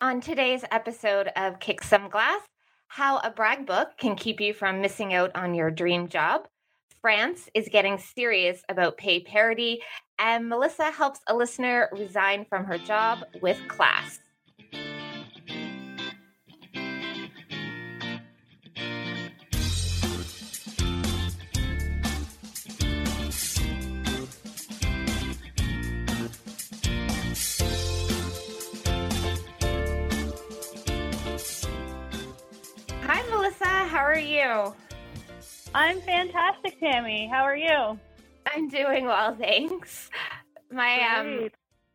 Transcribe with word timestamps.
On 0.00 0.20
today's 0.20 0.64
episode 0.70 1.28
of 1.36 1.60
Kick 1.60 1.82
Some 1.82 2.08
Glass, 2.10 2.40
how 2.88 3.18
a 3.18 3.30
brag 3.30 3.64
book 3.64 3.90
can 3.96 4.16
keep 4.16 4.40
you 4.40 4.52
from 4.52 4.80
missing 4.80 5.14
out 5.14 5.30
on 5.36 5.54
your 5.54 5.70
dream 5.70 6.08
job. 6.08 6.48
France 7.00 7.48
is 7.54 7.68
getting 7.70 7.98
serious 7.98 8.62
about 8.68 8.98
pay 8.98 9.20
parity, 9.20 9.80
and 10.18 10.48
Melissa 10.48 10.90
helps 10.90 11.20
a 11.28 11.34
listener 11.34 11.88
resign 11.92 12.44
from 12.44 12.64
her 12.64 12.76
job 12.76 13.20
with 13.40 13.56
class. 13.68 14.18
You? 34.44 34.74
I'm 35.74 36.00
fantastic, 36.02 36.78
Tammy. 36.78 37.28
How 37.32 37.42
are 37.42 37.56
you? 37.56 37.98
I'm 38.46 38.68
doing 38.68 39.06
well, 39.06 39.34
thanks. 39.34 40.10
My 40.70 41.18
um 41.18 41.48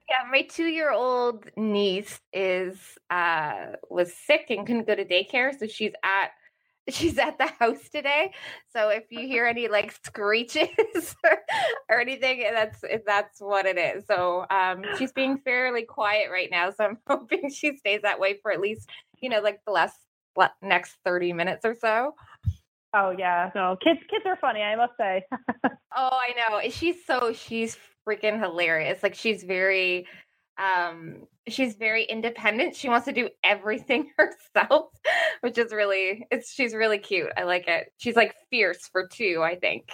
yeah, 0.09 0.27
my 0.31 0.41
2-year-old 0.41 1.45
niece 1.55 2.20
is 2.34 2.77
uh 3.09 3.73
was 3.89 4.13
sick 4.13 4.48
and 4.49 4.66
couldn't 4.66 4.88
go 4.88 4.95
to 4.95 5.05
daycare, 5.05 5.58
so 5.58 5.67
she's 5.67 5.94
at 6.03 6.31
she's 6.89 7.20
at 7.20 7.38
the 7.38 7.45
house 7.59 7.88
today. 7.89 8.34
So 8.73 8.89
if 8.89 9.03
you 9.11 9.27
hear 9.27 9.45
any 9.45 9.67
like 9.67 9.91
screeches 10.03 11.16
or, 11.89 12.00
anything, 12.00 12.44
that's 12.52 12.84
that's 13.05 13.39
what 13.39 13.67
it 13.67 13.77
is. 13.77 14.05
So 14.08 14.45
um 14.50 14.84
she's 14.97 15.11
being 15.11 15.38
fairly 15.45 15.84
quiet 15.84 16.31
right 16.31 16.50
now, 16.52 16.72
so 16.72 16.84
I'm 16.84 16.97
hoping 17.08 17.52
she 17.52 17.77
stays 17.77 18.02
that 18.02 18.20
way 18.20 18.39
for 18.41 18.52
at 18.52 18.59
least, 18.59 18.89
you 19.22 19.30
know, 19.30 19.41
like 19.41 19.59
the 19.66 19.72
last 19.72 20.00
le- 20.36 20.53
next 20.61 20.97
30 21.06 21.34
minutes 21.34 21.66
or 21.66 21.75
so. 21.75 22.16
Oh 22.94 23.12
yeah, 23.18 23.52
no 23.56 23.78
kids. 23.84 24.00
Kids 24.09 24.23
are 24.26 24.38
funny, 24.38 24.62
I 24.62 24.76
must 24.76 24.94
say. 24.98 25.23
Oh, 25.95 26.09
I 26.12 26.34
know. 26.36 26.70
She's 26.70 27.06
so 27.06 27.34
she's 27.34 27.78
freaking 28.08 28.40
hilarious. 28.40 29.02
Like 29.04 29.16
she's 29.16 29.44
very 29.44 30.08
um 30.58 31.28
she's 31.48 31.76
very 31.76 32.04
independent. 32.04 32.76
She 32.76 32.90
wants 32.90 33.06
to 33.06 33.12
do 33.12 33.30
everything 33.44 34.12
herself, 34.18 34.92
which 35.42 35.58
is 35.58 35.72
really 35.73 36.28
it's 36.31 36.52
she's 36.54 36.73
really 36.73 37.00
cute. 37.00 37.31
I 37.38 37.44
like 37.44 37.68
it. 37.68 37.92
She's 37.98 38.16
like 38.16 38.36
fierce 38.52 38.88
for 38.92 39.08
two, 39.08 39.42
I 39.44 39.56
think. 39.56 39.90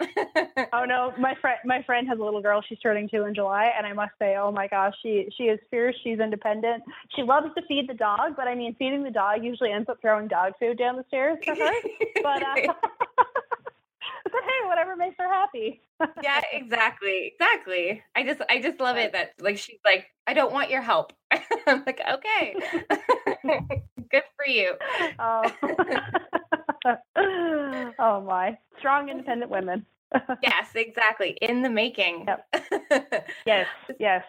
oh 0.72 0.84
no, 0.84 1.12
my 1.18 1.34
friend. 1.40 1.58
My 1.64 1.82
friend 1.82 2.08
has 2.08 2.18
a 2.18 2.22
little 2.22 2.42
girl. 2.42 2.62
She's 2.68 2.78
turning 2.78 3.08
two 3.08 3.24
in 3.24 3.34
July, 3.34 3.70
and 3.76 3.86
I 3.86 3.92
must 3.92 4.12
say, 4.18 4.36
oh 4.36 4.50
my 4.50 4.66
gosh, 4.68 4.94
she 5.02 5.28
she 5.36 5.44
is 5.44 5.58
fierce. 5.70 5.94
She's 6.02 6.18
independent. 6.18 6.82
She 7.14 7.22
loves 7.22 7.48
to 7.56 7.62
feed 7.66 7.88
the 7.88 7.94
dog, 7.94 8.36
but 8.36 8.48
I 8.48 8.54
mean, 8.54 8.74
feeding 8.78 9.02
the 9.02 9.10
dog 9.10 9.44
usually 9.44 9.72
ends 9.72 9.88
up 9.88 9.98
throwing 10.00 10.28
dog 10.28 10.52
food 10.58 10.78
down 10.78 10.96
the 10.96 11.04
stairs 11.08 11.38
for 11.44 11.54
her. 11.54 11.72
But 12.22 12.42
uh, 12.42 12.54
but 13.16 14.42
hey, 14.42 14.66
whatever 14.66 14.96
makes 14.96 15.16
her 15.18 15.28
happy. 15.28 15.80
yeah, 16.22 16.40
exactly. 16.52 17.32
Exactly. 17.34 18.02
I 18.14 18.24
just 18.24 18.40
I 18.48 18.60
just 18.60 18.80
love 18.80 18.96
it 18.96 19.12
that 19.12 19.32
like 19.40 19.58
she's 19.58 19.80
like, 19.84 20.06
I 20.26 20.34
don't 20.34 20.52
want 20.52 20.70
your 20.70 20.82
help. 20.82 21.12
I'm 21.66 21.82
like, 21.86 22.00
okay. 22.14 22.54
Good 24.10 24.22
for 24.36 24.46
you. 24.46 24.74
Oh. 25.18 25.50
oh 27.16 28.24
my, 28.26 28.58
strong, 28.78 29.08
independent 29.08 29.50
women. 29.50 29.86
Yes, 30.42 30.70
exactly. 30.74 31.38
In 31.40 31.62
the 31.62 31.70
making. 31.70 32.26
Yes, 33.46 33.68
yes. 33.98 34.24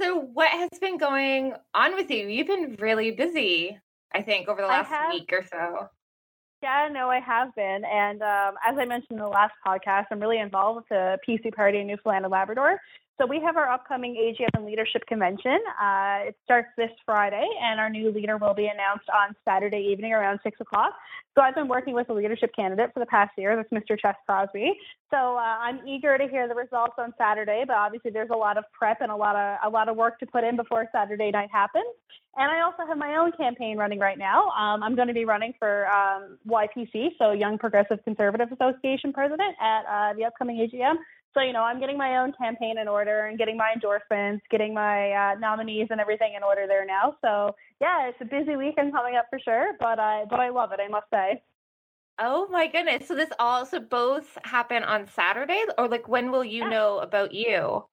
So, 0.00 0.18
what 0.18 0.48
has 0.48 0.70
been 0.80 0.98
going 0.98 1.52
on 1.74 1.94
with 1.94 2.10
you? 2.10 2.26
You've 2.26 2.46
been 2.46 2.76
really 2.80 3.10
busy, 3.10 3.78
I 4.12 4.22
think, 4.22 4.48
over 4.48 4.62
the 4.62 4.66
last 4.66 4.88
have. 4.88 5.12
week 5.12 5.30
or 5.32 5.44
so. 5.44 5.88
Yeah, 6.62 6.88
no, 6.90 7.10
I 7.10 7.20
have 7.20 7.54
been. 7.54 7.84
And 7.84 8.22
um, 8.22 8.54
as 8.66 8.76
I 8.78 8.86
mentioned 8.86 9.10
in 9.10 9.18
the 9.18 9.28
last 9.28 9.52
podcast, 9.64 10.06
I'm 10.10 10.20
really 10.20 10.38
involved 10.38 10.76
with 10.76 10.88
the 10.88 11.18
PC 11.28 11.54
Party 11.54 11.78
in 11.78 11.86
Newfoundland 11.86 12.24
and 12.24 12.32
Labrador. 12.32 12.80
So 13.20 13.26
we 13.26 13.40
have 13.40 13.56
our 13.56 13.70
upcoming 13.70 14.16
AGM 14.16 14.66
Leadership 14.66 15.06
Convention. 15.06 15.58
Uh, 15.80 16.28
it 16.28 16.36
starts 16.42 16.68
this 16.76 16.90
Friday, 17.06 17.46
and 17.62 17.78
our 17.78 17.88
new 17.88 18.10
leader 18.10 18.38
will 18.38 18.54
be 18.54 18.66
announced 18.66 19.08
on 19.08 19.36
Saturday 19.44 19.88
evening 19.92 20.12
around 20.12 20.40
6 20.42 20.60
o'clock. 20.60 20.94
So 21.36 21.40
I've 21.40 21.54
been 21.54 21.68
working 21.68 21.94
with 21.94 22.08
a 22.10 22.12
leadership 22.12 22.50
candidate 22.56 22.90
for 22.92 22.98
the 22.98 23.06
past 23.06 23.30
year. 23.38 23.54
That's 23.54 23.70
Mr. 23.70 23.96
Ches 23.98 24.16
Crosby. 24.26 24.72
So 25.12 25.36
uh, 25.36 25.40
I'm 25.40 25.86
eager 25.86 26.18
to 26.18 26.26
hear 26.26 26.48
the 26.48 26.56
results 26.56 26.94
on 26.98 27.14
Saturday, 27.16 27.62
but 27.64 27.76
obviously 27.76 28.10
there's 28.10 28.30
a 28.32 28.36
lot 28.36 28.58
of 28.58 28.64
prep 28.72 29.00
and 29.00 29.12
a 29.12 29.16
lot 29.16 29.36
of 29.36 29.58
a 29.64 29.70
lot 29.70 29.88
of 29.88 29.96
work 29.96 30.18
to 30.18 30.26
put 30.26 30.42
in 30.42 30.56
before 30.56 30.88
Saturday 30.92 31.30
night 31.30 31.50
happens. 31.52 31.86
And 32.36 32.50
I 32.50 32.62
also 32.62 32.82
have 32.86 32.98
my 32.98 33.16
own 33.16 33.30
campaign 33.32 33.78
running 33.78 34.00
right 34.00 34.18
now. 34.18 34.48
Um, 34.50 34.82
I'm 34.82 34.96
going 34.96 35.08
to 35.08 35.14
be 35.14 35.24
running 35.24 35.54
for 35.58 35.86
um, 35.88 36.38
YPC, 36.48 37.10
so 37.18 37.30
Young 37.30 37.58
Progressive 37.58 37.98
Conservative 38.02 38.48
Association 38.50 39.12
president 39.12 39.54
at 39.60 39.82
uh, 39.86 40.14
the 40.14 40.24
upcoming 40.24 40.56
AGM. 40.56 40.96
So, 41.34 41.40
you 41.42 41.52
know, 41.52 41.62
I'm 41.62 41.80
getting 41.80 41.98
my 41.98 42.18
own 42.18 42.32
campaign 42.32 42.78
in 42.78 42.86
order 42.88 43.26
and 43.26 43.36
getting 43.36 43.56
my 43.56 43.72
endorsements, 43.74 44.44
getting 44.50 44.72
my 44.72 45.10
uh, 45.12 45.34
nominees 45.38 45.88
and 45.90 46.00
everything 46.00 46.34
in 46.36 46.42
order 46.44 46.66
there 46.68 46.86
now. 46.86 47.16
So, 47.22 47.54
yeah, 47.80 48.08
it's 48.08 48.18
a 48.20 48.24
busy 48.24 48.56
weekend 48.56 48.92
coming 48.92 49.16
up 49.16 49.26
for 49.30 49.38
sure, 49.40 49.72
but 49.80 49.98
I 49.98 50.24
but 50.30 50.40
I 50.40 50.50
love 50.50 50.70
it, 50.72 50.80
I 50.80 50.88
must 50.88 51.06
say. 51.12 51.42
Oh 52.18 52.48
my 52.48 52.66
goodness. 52.68 53.08
So, 53.08 53.14
this 53.14 53.30
also 53.38 53.80
both 53.80 54.38
happen 54.44 54.82
on 54.84 55.06
Saturday, 55.06 55.62
or 55.78 55.88
like 55.88 56.08
when 56.08 56.30
will 56.30 56.44
you 56.44 56.62
Yeah. 56.62 56.68
know 56.68 56.98
about 56.98 57.32
you? 57.32 57.86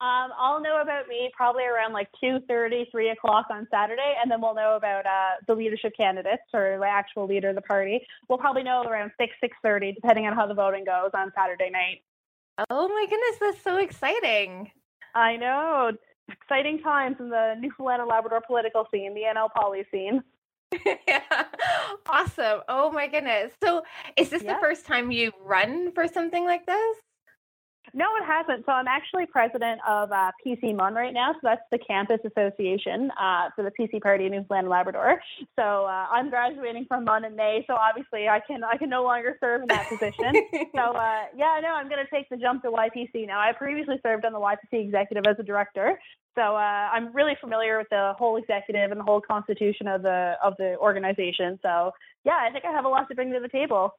Um, 0.00 0.30
I'll 0.38 0.62
know 0.62 0.80
about 0.80 1.08
me 1.08 1.30
probably 1.36 1.64
around 1.64 1.92
like 1.92 2.08
2.30, 2.24 2.90
3 2.90 3.10
o'clock 3.10 3.46
on 3.50 3.68
Saturday, 3.70 4.14
and 4.22 4.30
then 4.30 4.40
we'll 4.40 4.54
know 4.54 4.76
about 4.76 5.04
uh, 5.04 5.36
the 5.46 5.54
leadership 5.54 5.92
candidates 5.94 6.42
or 6.54 6.78
the 6.80 6.86
actual 6.86 7.26
leader 7.26 7.50
of 7.50 7.54
the 7.54 7.60
party. 7.60 8.00
We'll 8.26 8.38
probably 8.38 8.62
know 8.62 8.82
around 8.84 9.10
6, 9.20 9.32
6.30, 9.44 9.94
depending 9.94 10.26
on 10.26 10.34
how 10.34 10.46
the 10.46 10.54
voting 10.54 10.86
goes 10.86 11.10
on 11.12 11.30
Saturday 11.36 11.68
night. 11.68 12.02
Oh 12.70 12.88
my 12.88 13.06
goodness, 13.08 13.38
that's 13.40 13.62
so 13.62 13.76
exciting. 13.78 14.70
I 15.14 15.36
know. 15.36 15.92
Exciting 16.30 16.78
times 16.80 17.16
in 17.18 17.30
the 17.30 17.56
Newfoundland 17.58 18.02
and 18.02 18.08
Labrador 18.08 18.40
political 18.46 18.86
scene, 18.92 19.14
the 19.14 19.22
NL 19.22 19.48
poly 19.54 19.84
scene. 19.90 20.22
yeah. 21.08 21.22
Awesome. 22.08 22.60
Oh 22.68 22.92
my 22.92 23.08
goodness. 23.08 23.52
So, 23.62 23.82
is 24.16 24.30
this 24.30 24.42
Yeah. 24.42 24.54
the 24.54 24.60
first 24.60 24.86
time 24.86 25.10
you 25.10 25.32
run 25.42 25.92
for 25.92 26.06
something 26.06 26.44
like 26.44 26.66
this? 26.66 26.96
No, 27.92 28.04
it 28.20 28.24
hasn't. 28.24 28.64
So 28.66 28.72
I'm 28.72 28.86
actually 28.86 29.26
president 29.26 29.80
of 29.88 30.12
uh, 30.12 30.30
PC 30.46 30.76
MUN 30.76 30.94
right 30.94 31.12
now. 31.12 31.32
So 31.32 31.40
that's 31.42 31.62
the 31.72 31.78
campus 31.78 32.20
association 32.24 33.10
uh, 33.20 33.48
for 33.56 33.64
the 33.64 33.72
PC 33.78 34.00
Party 34.00 34.26
in 34.26 34.32
Newfoundland 34.32 34.64
and 34.66 34.68
Labrador. 34.70 35.20
So 35.56 35.62
uh, 35.62 36.06
I'm 36.10 36.30
graduating 36.30 36.84
from 36.86 37.04
MUN 37.04 37.24
in 37.24 37.34
May. 37.34 37.64
So 37.66 37.74
obviously 37.74 38.28
I 38.28 38.40
can 38.46 38.62
I 38.62 38.76
can 38.76 38.90
no 38.90 39.02
longer 39.02 39.36
serve 39.40 39.62
in 39.62 39.68
that 39.68 39.88
position. 39.88 40.32
so 40.74 40.80
uh, 40.80 41.24
yeah, 41.36 41.58
no, 41.62 41.74
I'm 41.74 41.88
going 41.88 42.04
to 42.04 42.10
take 42.14 42.28
the 42.28 42.36
jump 42.36 42.62
to 42.62 42.70
YPC 42.70 43.26
now. 43.26 43.40
I 43.40 43.52
previously 43.52 43.96
served 44.06 44.24
on 44.24 44.32
the 44.32 44.38
YPC 44.40 44.84
executive 44.84 45.24
as 45.28 45.36
a 45.38 45.42
director. 45.42 45.98
So 46.36 46.42
uh, 46.42 46.58
I'm 46.92 47.12
really 47.12 47.36
familiar 47.40 47.78
with 47.78 47.88
the 47.90 48.12
whole 48.16 48.36
executive 48.36 48.92
and 48.92 49.00
the 49.00 49.04
whole 49.04 49.20
constitution 49.20 49.88
of 49.88 50.02
the 50.02 50.34
of 50.44 50.54
the 50.58 50.76
organization. 50.78 51.58
So 51.62 51.92
yeah, 52.24 52.38
I 52.40 52.52
think 52.52 52.64
I 52.64 52.70
have 52.72 52.84
a 52.84 52.88
lot 52.88 53.08
to 53.08 53.14
bring 53.16 53.32
to 53.32 53.40
the 53.40 53.48
table. 53.48 53.94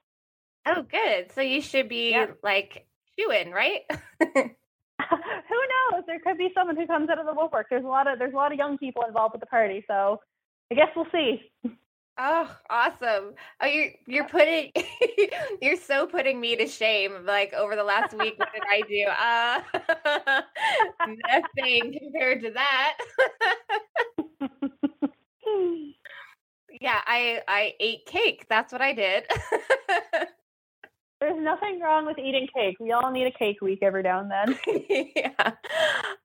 oh, 0.65 0.83
good. 0.83 1.31
So, 1.33 1.41
you 1.41 1.59
should 1.61 1.89
be 1.89 2.11
Yeah. 2.11 2.27
like 2.43 2.85
chewing, 3.19 3.51
right? 3.51 3.81
who 4.21 4.41
knows? 4.41 6.03
There 6.07 6.19
could 6.19 6.37
be 6.37 6.49
someone 6.55 6.75
who 6.75 6.87
comes 6.87 7.09
out 7.09 7.19
of 7.19 7.25
the 7.25 7.33
woodwork. 7.33 7.67
There's 7.69 7.85
a 7.85 7.87
lot 7.87 8.07
of 8.11 8.19
there's 8.19 8.33
a 8.33 8.37
lot 8.37 8.51
of 8.51 8.57
young 8.57 8.77
people 8.77 9.03
involved 9.07 9.33
with 9.33 9.41
the 9.41 9.47
party, 9.47 9.83
so 9.87 10.19
I 10.71 10.75
guess 10.75 10.89
we'll 10.95 11.07
see. 11.11 11.41
Oh, 12.17 12.55
awesome. 12.69 13.33
Oh, 13.61 13.65
you're 13.65 13.91
you're 14.05 14.27
putting 14.27 14.71
you're 15.61 15.77
so 15.77 16.05
putting 16.05 16.39
me 16.39 16.55
to 16.57 16.67
shame. 16.67 17.25
Like 17.25 17.53
over 17.53 17.75
the 17.75 17.83
last 17.83 18.13
week, 18.13 18.35
what 18.37 18.49
did 18.53 18.63
I 18.69 18.81
do? 18.81 19.05
Uh 19.07 20.41
nothing 21.31 21.97
compared 21.99 22.43
to 22.43 22.51
that. 22.51 22.97
yeah, 26.79 27.01
I 27.05 27.41
I 27.47 27.73
ate 27.79 28.05
cake. 28.05 28.45
That's 28.49 28.71
what 28.71 28.81
I 28.81 28.93
did. 28.93 29.25
There's 31.21 31.39
nothing 31.39 31.79
wrong 31.79 32.07
with 32.07 32.17
eating 32.17 32.47
cake. 32.53 32.77
We 32.79 32.91
all 32.91 33.11
need 33.11 33.27
a 33.27 33.31
cake 33.31 33.61
week 33.61 33.79
every 33.83 34.01
now 34.01 34.21
and 34.21 34.31
then. 34.31 34.59
yeah. 35.15 35.51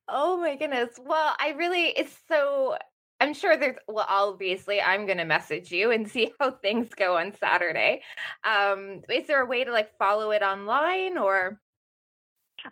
Oh 0.08 0.38
my 0.38 0.56
goodness. 0.56 0.98
Well, 0.98 1.34
I 1.38 1.50
really 1.50 1.88
it's 1.88 2.16
so 2.28 2.78
I'm 3.20 3.34
sure 3.34 3.58
there's 3.58 3.76
well 3.86 4.06
obviously 4.08 4.80
I'm 4.80 5.04
going 5.04 5.18
to 5.18 5.26
message 5.26 5.70
you 5.70 5.90
and 5.90 6.10
see 6.10 6.32
how 6.40 6.50
things 6.50 6.88
go 6.96 7.18
on 7.18 7.34
Saturday. 7.38 8.00
Um 8.42 9.02
is 9.10 9.26
there 9.26 9.42
a 9.42 9.46
way 9.46 9.64
to 9.64 9.70
like 9.70 9.96
follow 9.98 10.30
it 10.30 10.42
online 10.42 11.18
or 11.18 11.60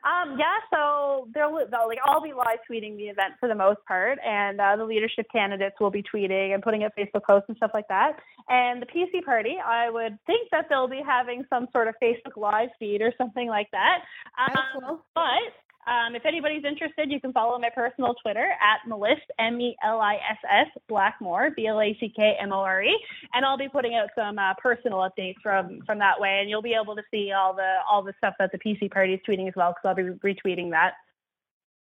Um, 0.03 0.39
yeah, 0.39 0.59
so 0.73 1.29
they'll, 1.35 1.55
they'll 1.71 1.87
like 1.87 1.99
I'll 2.05 2.23
be 2.23 2.33
live 2.33 2.59
tweeting 2.71 2.97
the 2.97 3.05
event 3.05 3.35
for 3.39 3.49
the 3.49 3.55
most 3.55 3.81
part, 3.87 4.19
and 4.25 4.61
uh, 4.61 4.77
the 4.77 4.85
leadership 4.85 5.27
candidates 5.33 5.77
will 5.81 5.91
be 5.91 6.03
tweeting 6.03 6.55
and 6.55 6.63
putting 6.63 6.85
up 6.85 6.93
Facebook 6.99 7.25
posts 7.29 7.47
and 7.49 7.57
stuff 7.57 7.71
like 7.75 7.89
that. 7.89 8.19
And 8.49 8.83
the 8.83 8.87
PC 8.87 9.25
party, 9.25 9.57
I 9.65 9.91
would 9.91 10.19
think 10.27 10.51
that 10.51 10.67
they'll 10.69 10.89
be 10.89 11.03
having 11.05 11.45
some 11.49 11.69
sort 11.73 11.89
of 11.89 11.95
Facebook 12.03 12.37
live 12.37 12.71
feed 12.79 13.03
or 13.03 13.13
something 13.17 13.49
like 13.49 13.71
that. 13.73 14.01
Um, 14.39 14.57
cool. 14.81 15.05
But 15.15 15.64
Um, 15.87 16.15
if 16.15 16.25
anybody's 16.25 16.65
interested, 16.65 17.11
you 17.11 17.21
can 17.21 17.33
follow 17.33 17.59
my 17.59 17.71
personal 17.71 18.15
Twitter 18.15 18.51
at 18.61 18.89
Meliss, 18.89 19.21
M 19.39 19.61
E 19.61 19.77
L 19.85 20.01
I 20.01 20.15
S 20.15 20.39
S, 20.51 20.67
Blackmore, 20.89 21.51
B 21.51 21.67
L 21.67 21.81
A 21.81 21.97
C 22.01 22.13
K 22.15 22.37
M 22.41 22.53
O 22.53 22.61
R 22.61 22.83
E. 22.83 22.99
And 23.33 23.45
I'll 23.45 23.59
be 23.59 23.69
putting 23.69 23.95
out 23.95 24.09
some 24.17 24.39
uh, 24.39 24.55
personal 24.55 24.99
updates 24.99 25.37
from, 25.43 25.81
from 25.87 25.99
that 25.99 26.21
way. 26.21 26.39
And 26.41 26.49
you'll 26.49 26.63
be 26.63 26.77
able 26.81 26.97
to 26.97 27.03
see 27.11 27.33
all 27.33 27.55
the, 27.55 27.77
all 27.91 28.03
the 28.03 28.15
stuff 28.19 28.35
that 28.39 28.53
the 28.53 28.59
PC 28.59 28.91
party 28.91 29.15
is 29.15 29.21
tweeting 29.29 29.49
as 29.49 29.55
well, 29.57 29.73
because 29.73 29.89
I'll 29.89 29.95
be 29.95 30.19
retweeting 30.35 30.71
that. 30.71 30.95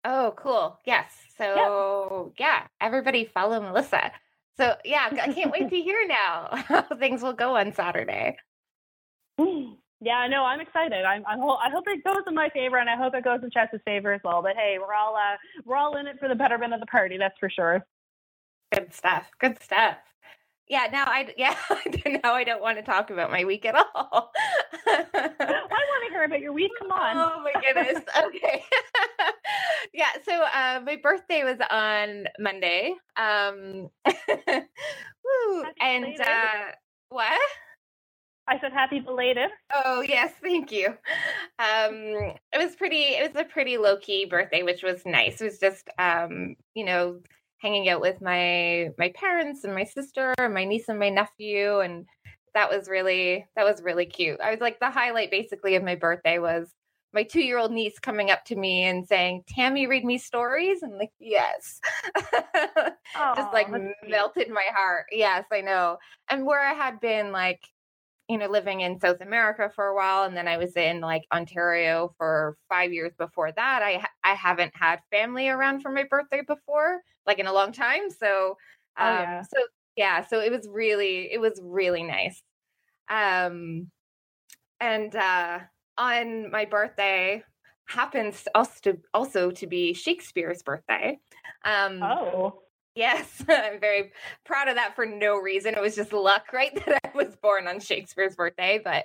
Oh, 0.05 0.33
cool. 0.37 0.79
Yes. 0.85 1.13
So, 1.37 2.33
yeah. 2.39 2.47
yeah, 2.47 2.67
everybody 2.81 3.25
follow 3.25 3.61
Melissa. 3.61 4.13
So, 4.57 4.75
yeah, 4.85 5.09
I 5.11 5.33
can't 5.33 5.51
wait 5.51 5.71
to 5.71 5.77
hear 5.83 6.07
now 6.07 6.49
how 6.53 6.83
things 6.99 7.23
will 7.23 7.33
go 7.33 7.57
on 7.57 7.73
Saturday. 7.73 8.37
Yeah, 10.01 10.27
no, 10.29 10.45
I'm 10.45 10.61
excited. 10.61 11.05
I'm, 11.05 11.25
I'm 11.27 11.41
I 11.43 11.71
hope 11.73 11.85
it 11.89 12.05
goes 12.05 12.23
in 12.29 12.35
my 12.35 12.51
favor, 12.51 12.77
and 12.79 12.89
I 12.91 12.97
hope 12.97 13.15
it 13.15 13.25
goes 13.25 13.41
in 13.43 13.51
Ches's 13.51 13.81
favor 13.85 14.13
as 14.13 14.21
well. 14.25 14.43
But 14.43 14.57
hey, 14.57 14.79
we're 14.79 14.95
all 14.95 15.17
uh, 15.17 15.37
we're 15.65 15.77
all 15.77 15.97
in 15.97 16.07
it 16.07 16.19
for 16.21 16.29
the 16.29 16.37
betterment 16.37 16.75
of 16.75 16.81
the 16.81 16.87
party. 16.87 17.19
That's 17.19 17.39
for 17.39 17.51
sure. 17.51 17.85
Good 18.73 18.95
stuff. 18.95 19.27
Good 19.41 19.63
stuff. 19.63 19.97
Yeah. 20.69 20.87
Now 20.93 21.05
I 21.07 21.33
yeah. 21.39 21.57
now 22.23 22.35
I 22.35 22.45
don't 22.45 22.63
want 22.63 22.79
to 22.79 22.85
talk 22.85 23.11
about 23.11 23.31
my 23.31 23.45
week 23.45 23.65
at 23.67 23.75
all. 23.75 24.33
I 24.87 25.05
want 25.69 26.05
to 26.07 26.11
hear 26.13 26.25
about 26.25 26.41
your 26.41 26.53
week. 26.53 26.73
Come 26.79 26.93
on. 26.93 27.17
Oh 27.17 27.43
my 27.43 27.55
goodness. 27.61 28.05
Okay. 28.27 28.65
yeah. 29.95 30.13
So 30.25 30.33
uh, 30.33 30.81
my 30.85 30.97
birthday 31.03 31.45
was 31.45 31.59
on 31.71 32.27
Monday. 32.39 32.95
Um. 33.17 33.89
woo. 34.07 35.65
And 35.81 36.21
uh, 36.21 36.73
what? 37.11 37.41
I 38.49 38.59
said 38.59 38.73
happy 38.73 39.01
belated. 39.01 39.51
Oh 39.73 40.01
yes, 40.01 40.33
thank 40.43 40.73
you. 40.73 40.89
Um, 41.59 42.35
it 42.53 42.57
was 42.57 42.75
pretty. 42.77 43.03
It 43.03 43.33
was 43.33 43.43
a 43.43 43.45
pretty 43.45 43.77
low 43.77 43.97
key 43.99 44.25
birthday, 44.25 44.63
which 44.63 44.83
was 44.83 45.05
nice. 45.05 45.41
It 45.41 45.45
was 45.45 45.59
just, 45.59 45.89
um, 45.99 46.57
you 46.75 46.85
know, 46.85 47.21
hanging 47.59 47.89
out 47.89 48.01
with 48.01 48.21
my 48.23 48.89
my 48.99 49.13
parents 49.15 49.65
and 49.65 49.75
my 49.75 49.85
sister 49.85 50.35
and 50.39 50.55
my 50.55 50.65
niece 50.65 50.89
and 50.89 50.99
my 50.99 51.11
nephew, 51.11 51.81
and 51.81 52.07
that 52.55 52.71
was 52.71 52.89
really 52.89 53.47
that 53.55 53.65
was 53.65 53.83
really 53.83 54.07
cute. 54.07 54.41
I 54.41 54.51
was 54.51 54.61
like 54.61 54.81
the 54.81 54.91
highlight 54.91 55.31
basically 55.31 55.75
of 55.77 55.83
my 55.83 55.95
birthday 55.95 56.39
was 56.39 56.73
my 57.13 57.23
two 57.23 57.41
year 57.41 57.59
old 57.59 57.73
niece 57.73 57.99
coming 57.99 58.31
up 58.31 58.45
to 58.47 58.57
me 58.57 58.85
and 58.85 59.07
saying, 59.07 59.43
Tammy, 59.49 59.87
read 59.87 60.05
me 60.05 60.19
stories. 60.19 60.83
I'm 60.83 60.99
like, 60.99 61.13
yes. 61.19 61.81
Just 63.37 63.53
like 63.53 63.69
melted 64.07 64.51
my 64.51 64.67
heart. 64.75 65.07
Yes, 65.11 65.45
I 65.53 65.61
know. 65.63 65.99
And 66.29 66.47
where 66.47 66.61
I 66.61 66.75
had 66.75 67.01
been 67.01 67.33
like 67.33 67.61
you 68.29 68.37
know, 68.37 68.47
living 68.47 68.83
in 68.83 69.01
South 69.01 69.21
America 69.23 69.71
for 69.75 69.87
a 69.87 69.95
while, 69.95 70.25
and 70.25 70.37
then 70.37 70.47
I 70.47 70.59
was 70.59 70.77
in 70.77 71.01
like 71.01 71.25
Ontario 71.33 72.15
for 72.19 72.57
five 72.69 72.93
years 72.93 73.13
before 73.19 73.53
that. 73.53 73.83
I 73.83 74.05
I 74.23 74.35
haven't 74.35 74.73
had 74.75 75.01
family 75.11 75.49
around 75.49 75.81
for 75.81 75.91
my 75.91 76.05
birthday 76.05 76.43
before, 76.47 77.01
like 77.27 77.39
in 77.39 77.47
a 77.47 77.53
long 77.53 77.73
time. 77.73 78.11
So, 78.11 78.57
oh, 78.99 79.07
um, 79.07 79.17
oh, 79.17 79.23
yeah. 79.23 79.43
so 79.43 79.63
yeah, 79.97 80.25
so 80.27 80.41
it 80.41 80.53
was 80.53 80.69
really 80.71 81.33
it 81.33 81.41
was 81.41 81.59
really 81.63 82.03
nice. 82.03 82.43
Um, 83.09 83.91
and 84.79 85.15
uh, 85.17 85.61
on 85.97 86.51
my 86.51 86.67
birthday 86.67 87.43
happens 87.87 88.47
also 88.55 88.79
to 88.83 88.99
also 89.15 89.51
to 89.53 89.67
be 89.67 89.95
Shakespeare's 89.95 90.63
birthday. 90.63 91.19
Um, 91.65 92.03
oh 92.03 92.61
Yes, 92.99 93.45
I'm 93.49 93.79
very 93.79 94.11
proud 94.45 94.67
of 94.67 94.75
that 94.75 94.97
for 94.97 95.07
no 95.07 95.37
reason. 95.37 95.75
It 95.75 95.81
was 95.81 95.95
just 95.95 96.13
luck, 96.13 96.47
right, 96.53 96.75
that 96.85 97.01
I 97.05 97.11
was 97.15 97.37
born 97.37 97.69
on 97.69 97.79
Shakespeare's 97.79 98.35
birthday. 98.35 98.81
But 98.83 99.05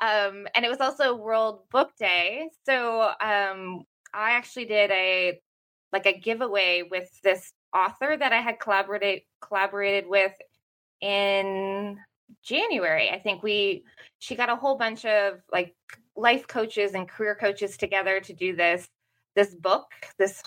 um, 0.00 0.46
and 0.54 0.64
it 0.64 0.70
was 0.70 0.80
also 0.80 1.14
World 1.14 1.68
Book 1.70 1.90
Day, 1.98 2.48
so 2.64 3.02
um, 3.02 3.84
I 4.14 4.30
actually 4.30 4.64
did 4.64 4.90
a 4.90 5.40
like 5.92 6.06
a 6.06 6.18
giveaway 6.18 6.84
with 6.90 7.10
this 7.22 7.52
author 7.74 8.16
that 8.18 8.32
I 8.32 8.40
had 8.40 8.58
collaborated 8.58 9.20
collaborated 9.42 10.06
with 10.08 10.32
in 11.02 11.98
January. 12.42 13.10
I 13.10 13.18
think 13.18 13.42
we 13.42 13.84
she 14.20 14.36
got 14.36 14.48
a 14.48 14.56
whole 14.56 14.78
bunch 14.78 15.04
of 15.04 15.40
like 15.52 15.74
life 16.16 16.46
coaches 16.48 16.94
and 16.94 17.06
career 17.06 17.36
coaches 17.38 17.76
together 17.76 18.20
to 18.20 18.32
do 18.32 18.56
this 18.56 18.88
this 19.36 19.54
book, 19.54 19.84
this 20.18 20.42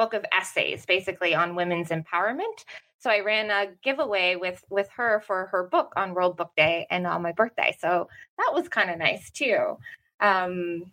book 0.00 0.14
of 0.14 0.24
essays 0.32 0.86
basically 0.86 1.34
on 1.34 1.54
women's 1.54 1.90
empowerment. 1.90 2.64
So 3.00 3.10
I 3.10 3.20
ran 3.20 3.50
a 3.50 3.72
giveaway 3.82 4.36
with 4.36 4.64
with 4.70 4.88
her 4.96 5.20
for 5.26 5.48
her 5.52 5.64
book 5.64 5.92
on 5.94 6.14
World 6.14 6.38
Book 6.38 6.52
Day 6.56 6.86
and 6.90 7.06
on 7.06 7.20
my 7.20 7.32
birthday. 7.32 7.76
So 7.78 8.08
that 8.38 8.50
was 8.54 8.66
kind 8.66 8.88
of 8.88 8.96
nice 8.96 9.30
too. 9.30 9.76
Um, 10.18 10.90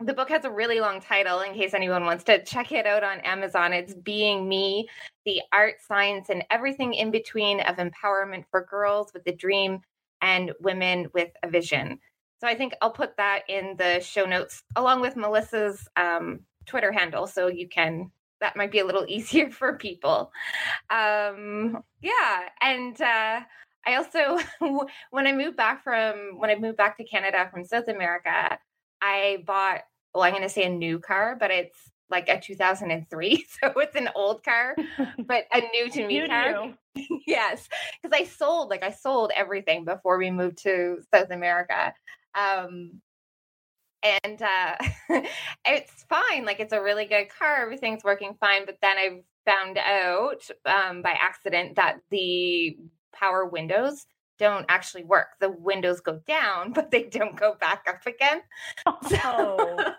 the 0.00 0.12
book 0.12 0.28
has 0.30 0.44
a 0.44 0.50
really 0.50 0.80
long 0.80 1.00
title 1.00 1.38
in 1.38 1.54
case 1.54 1.72
anyone 1.72 2.04
wants 2.04 2.24
to 2.24 2.42
check 2.42 2.72
it 2.72 2.84
out 2.84 3.04
on 3.04 3.20
Amazon. 3.20 3.72
It's 3.72 3.94
Being 3.94 4.48
Me, 4.48 4.88
the 5.24 5.40
art, 5.52 5.76
science, 5.86 6.28
and 6.28 6.44
everything 6.50 6.94
in 6.94 7.12
between 7.12 7.60
of 7.60 7.76
empowerment 7.76 8.44
for 8.50 8.64
girls 8.64 9.12
with 9.14 9.24
a 9.28 9.32
dream 9.32 9.82
and 10.20 10.50
women 10.58 11.06
with 11.14 11.30
a 11.44 11.48
vision. 11.48 12.00
So 12.40 12.48
I 12.48 12.56
think 12.56 12.74
I'll 12.82 12.90
put 12.90 13.16
that 13.18 13.42
in 13.48 13.76
the 13.78 14.00
show 14.00 14.24
notes 14.24 14.64
along 14.74 15.00
with 15.00 15.14
Melissa's 15.14 15.86
um, 15.94 16.40
Twitter 16.66 16.90
handle 16.90 17.28
so 17.28 17.46
you 17.46 17.68
can 17.68 18.10
that 18.40 18.56
might 18.56 18.70
be 18.70 18.78
a 18.78 18.84
little 18.84 19.04
easier 19.08 19.50
for 19.50 19.76
people. 19.76 20.30
Um, 20.90 21.82
yeah, 22.02 22.48
and 22.60 23.00
uh, 23.00 23.40
I 23.86 23.94
also 23.96 24.38
when 25.10 25.26
I 25.26 25.32
moved 25.32 25.56
back 25.56 25.82
from 25.82 26.38
when 26.38 26.50
I 26.50 26.56
moved 26.56 26.76
back 26.76 26.96
to 26.98 27.04
Canada 27.04 27.48
from 27.50 27.64
South 27.64 27.88
America, 27.88 28.58
I 29.00 29.38
bought 29.46 29.82
well, 30.14 30.24
I'm 30.24 30.32
going 30.32 30.42
to 30.42 30.48
say 30.48 30.64
a 30.64 30.70
new 30.70 30.98
car, 30.98 31.36
but 31.38 31.50
it's 31.50 31.90
like 32.08 32.28
a 32.28 32.40
2003, 32.40 33.46
so 33.60 33.72
it's 33.76 33.96
an 33.96 34.08
old 34.14 34.42
car, 34.42 34.74
but 35.18 35.44
a 35.52 35.60
new 35.72 35.90
to 35.90 36.06
me 36.06 36.26
car. 36.26 36.74
yes, 37.26 37.68
because 38.02 38.18
I 38.18 38.24
sold 38.24 38.70
like 38.70 38.82
I 38.82 38.92
sold 38.92 39.30
everything 39.34 39.84
before 39.84 40.16
we 40.18 40.30
moved 40.30 40.58
to 40.62 40.98
South 41.12 41.30
America. 41.30 41.92
Um, 42.34 43.02
and 44.22 44.42
uh, 44.42 44.76
it's 45.64 46.04
fine. 46.08 46.44
Like 46.44 46.60
it's 46.60 46.72
a 46.72 46.82
really 46.82 47.06
good 47.06 47.28
car. 47.28 47.62
Everything's 47.62 48.04
working 48.04 48.36
fine. 48.40 48.66
But 48.66 48.78
then 48.82 48.96
I 48.96 49.22
found 49.44 49.78
out 49.78 50.48
um, 50.64 51.02
by 51.02 51.16
accident 51.20 51.76
that 51.76 51.98
the 52.10 52.76
power 53.12 53.46
windows 53.46 54.06
don't 54.38 54.66
actually 54.68 55.04
work. 55.04 55.28
The 55.40 55.50
windows 55.50 56.00
go 56.00 56.20
down, 56.26 56.72
but 56.74 56.90
they 56.90 57.04
don't 57.04 57.36
go 57.36 57.56
back 57.60 57.86
up 57.88 58.06
again. 58.06 58.42
Oh. 58.86 58.98
So, 59.08 59.94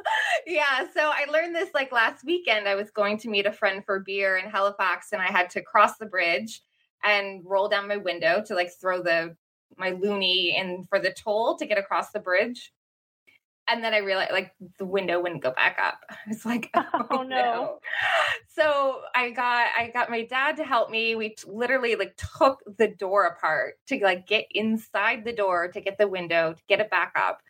yeah. 0.45 0.87
So 0.93 1.11
I 1.13 1.25
learned 1.31 1.55
this 1.55 1.69
like 1.73 1.91
last 1.91 2.23
weekend. 2.23 2.67
I 2.67 2.75
was 2.75 2.91
going 2.91 3.17
to 3.19 3.29
meet 3.29 3.45
a 3.45 3.51
friend 3.51 3.83
for 3.85 3.99
beer 3.99 4.37
in 4.37 4.49
Halifax, 4.49 5.11
and 5.11 5.21
I 5.21 5.27
had 5.27 5.49
to 5.51 5.61
cross 5.61 5.97
the 5.97 6.05
bridge 6.05 6.61
and 7.03 7.41
roll 7.45 7.67
down 7.67 7.87
my 7.87 7.97
window 7.97 8.43
to 8.45 8.55
like 8.55 8.71
throw 8.79 9.01
the 9.01 9.35
my 9.77 9.91
loonie 9.91 10.57
in 10.57 10.85
for 10.89 10.99
the 10.99 11.11
toll 11.11 11.57
to 11.57 11.65
get 11.65 11.77
across 11.77 12.11
the 12.11 12.19
bridge 12.19 12.71
and 13.67 13.83
then 13.83 13.93
I 13.93 13.97
realized 13.97 14.31
like 14.31 14.53
the 14.79 14.85
window 14.85 15.21
wouldn't 15.21 15.43
go 15.43 15.51
back 15.51 15.77
up. 15.81 15.99
I 16.09 16.15
was 16.27 16.45
like, 16.45 16.69
oh, 16.75 17.07
oh 17.11 17.23
no. 17.23 17.25
no. 17.27 17.79
So 18.47 19.01
I 19.15 19.31
got 19.31 19.67
I 19.77 19.91
got 19.93 20.09
my 20.09 20.23
dad 20.23 20.57
to 20.57 20.63
help 20.63 20.89
me. 20.89 21.15
We 21.15 21.29
t- 21.29 21.47
literally 21.47 21.95
like 21.95 22.15
took 22.37 22.61
the 22.77 22.87
door 22.87 23.25
apart 23.25 23.75
to 23.87 23.99
like 24.01 24.27
get 24.27 24.45
inside 24.51 25.25
the 25.25 25.33
door 25.33 25.69
to 25.69 25.81
get 25.81 25.97
the 25.97 26.07
window 26.07 26.53
to 26.53 26.61
get 26.67 26.79
it 26.79 26.89
back 26.89 27.13
up. 27.15 27.41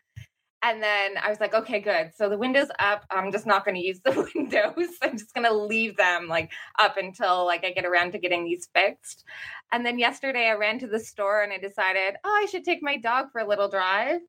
And 0.64 0.82
then 0.82 1.14
I 1.22 1.30
was 1.30 1.40
like, 1.40 1.54
okay, 1.54 1.80
good. 1.80 2.12
So 2.16 2.30
the 2.30 2.38
window's 2.38 2.72
up. 2.80 3.06
I'm 3.12 3.32
just 3.32 3.46
not 3.46 3.64
going 3.64 3.76
to 3.76 3.86
use 3.86 4.00
the 4.04 4.28
windows. 4.36 4.90
I'm 5.04 5.16
just 5.16 5.34
going 5.36 5.46
to 5.46 5.54
leave 5.54 5.96
them 5.98 6.28
like 6.28 6.52
up 6.80 6.98
until 6.98 7.46
like 7.46 7.64
I 7.64 7.72
get 7.72 7.86
around 7.86 8.14
to 8.14 8.18
getting 8.18 8.44
these 8.44 8.68
fixed. 8.74 9.24
And 9.72 9.86
then 9.86 10.00
yesterday 10.00 10.48
I 10.48 10.56
ran 10.56 10.80
to 10.80 10.88
the 10.88 11.00
store 11.00 11.44
and 11.44 11.54
I 11.54 11.60
decided, 11.60 12.16
oh, 12.24 12.42
I 12.44 12.48
should 12.48 12.64
take 12.64 12.80
my 12.82 12.98
dog 12.98 13.28
for 13.32 13.40
a 13.40 13.48
little 13.48 13.70
drive. 13.70 14.20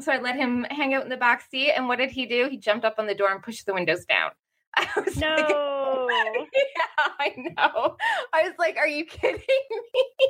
So 0.00 0.12
I 0.12 0.18
let 0.18 0.36
him 0.36 0.66
hang 0.70 0.94
out 0.94 1.04
in 1.04 1.08
the 1.08 1.16
back 1.16 1.46
seat. 1.50 1.72
And 1.72 1.88
what 1.88 1.98
did 1.98 2.10
he 2.10 2.26
do? 2.26 2.48
He 2.50 2.56
jumped 2.56 2.84
up 2.84 2.96
on 2.98 3.06
the 3.06 3.14
door 3.14 3.30
and 3.30 3.42
pushed 3.42 3.66
the 3.66 3.74
windows 3.74 4.04
down. 4.04 4.30
I 4.76 4.88
was 4.96 5.16
no. 5.16 6.08
Like, 6.08 6.50
yeah, 6.76 7.12
I 7.20 7.32
know. 7.36 7.96
I 8.32 8.42
was 8.42 8.54
like, 8.58 8.76
are 8.76 8.88
you 8.88 9.04
kidding 9.04 9.40
me? 9.70 10.28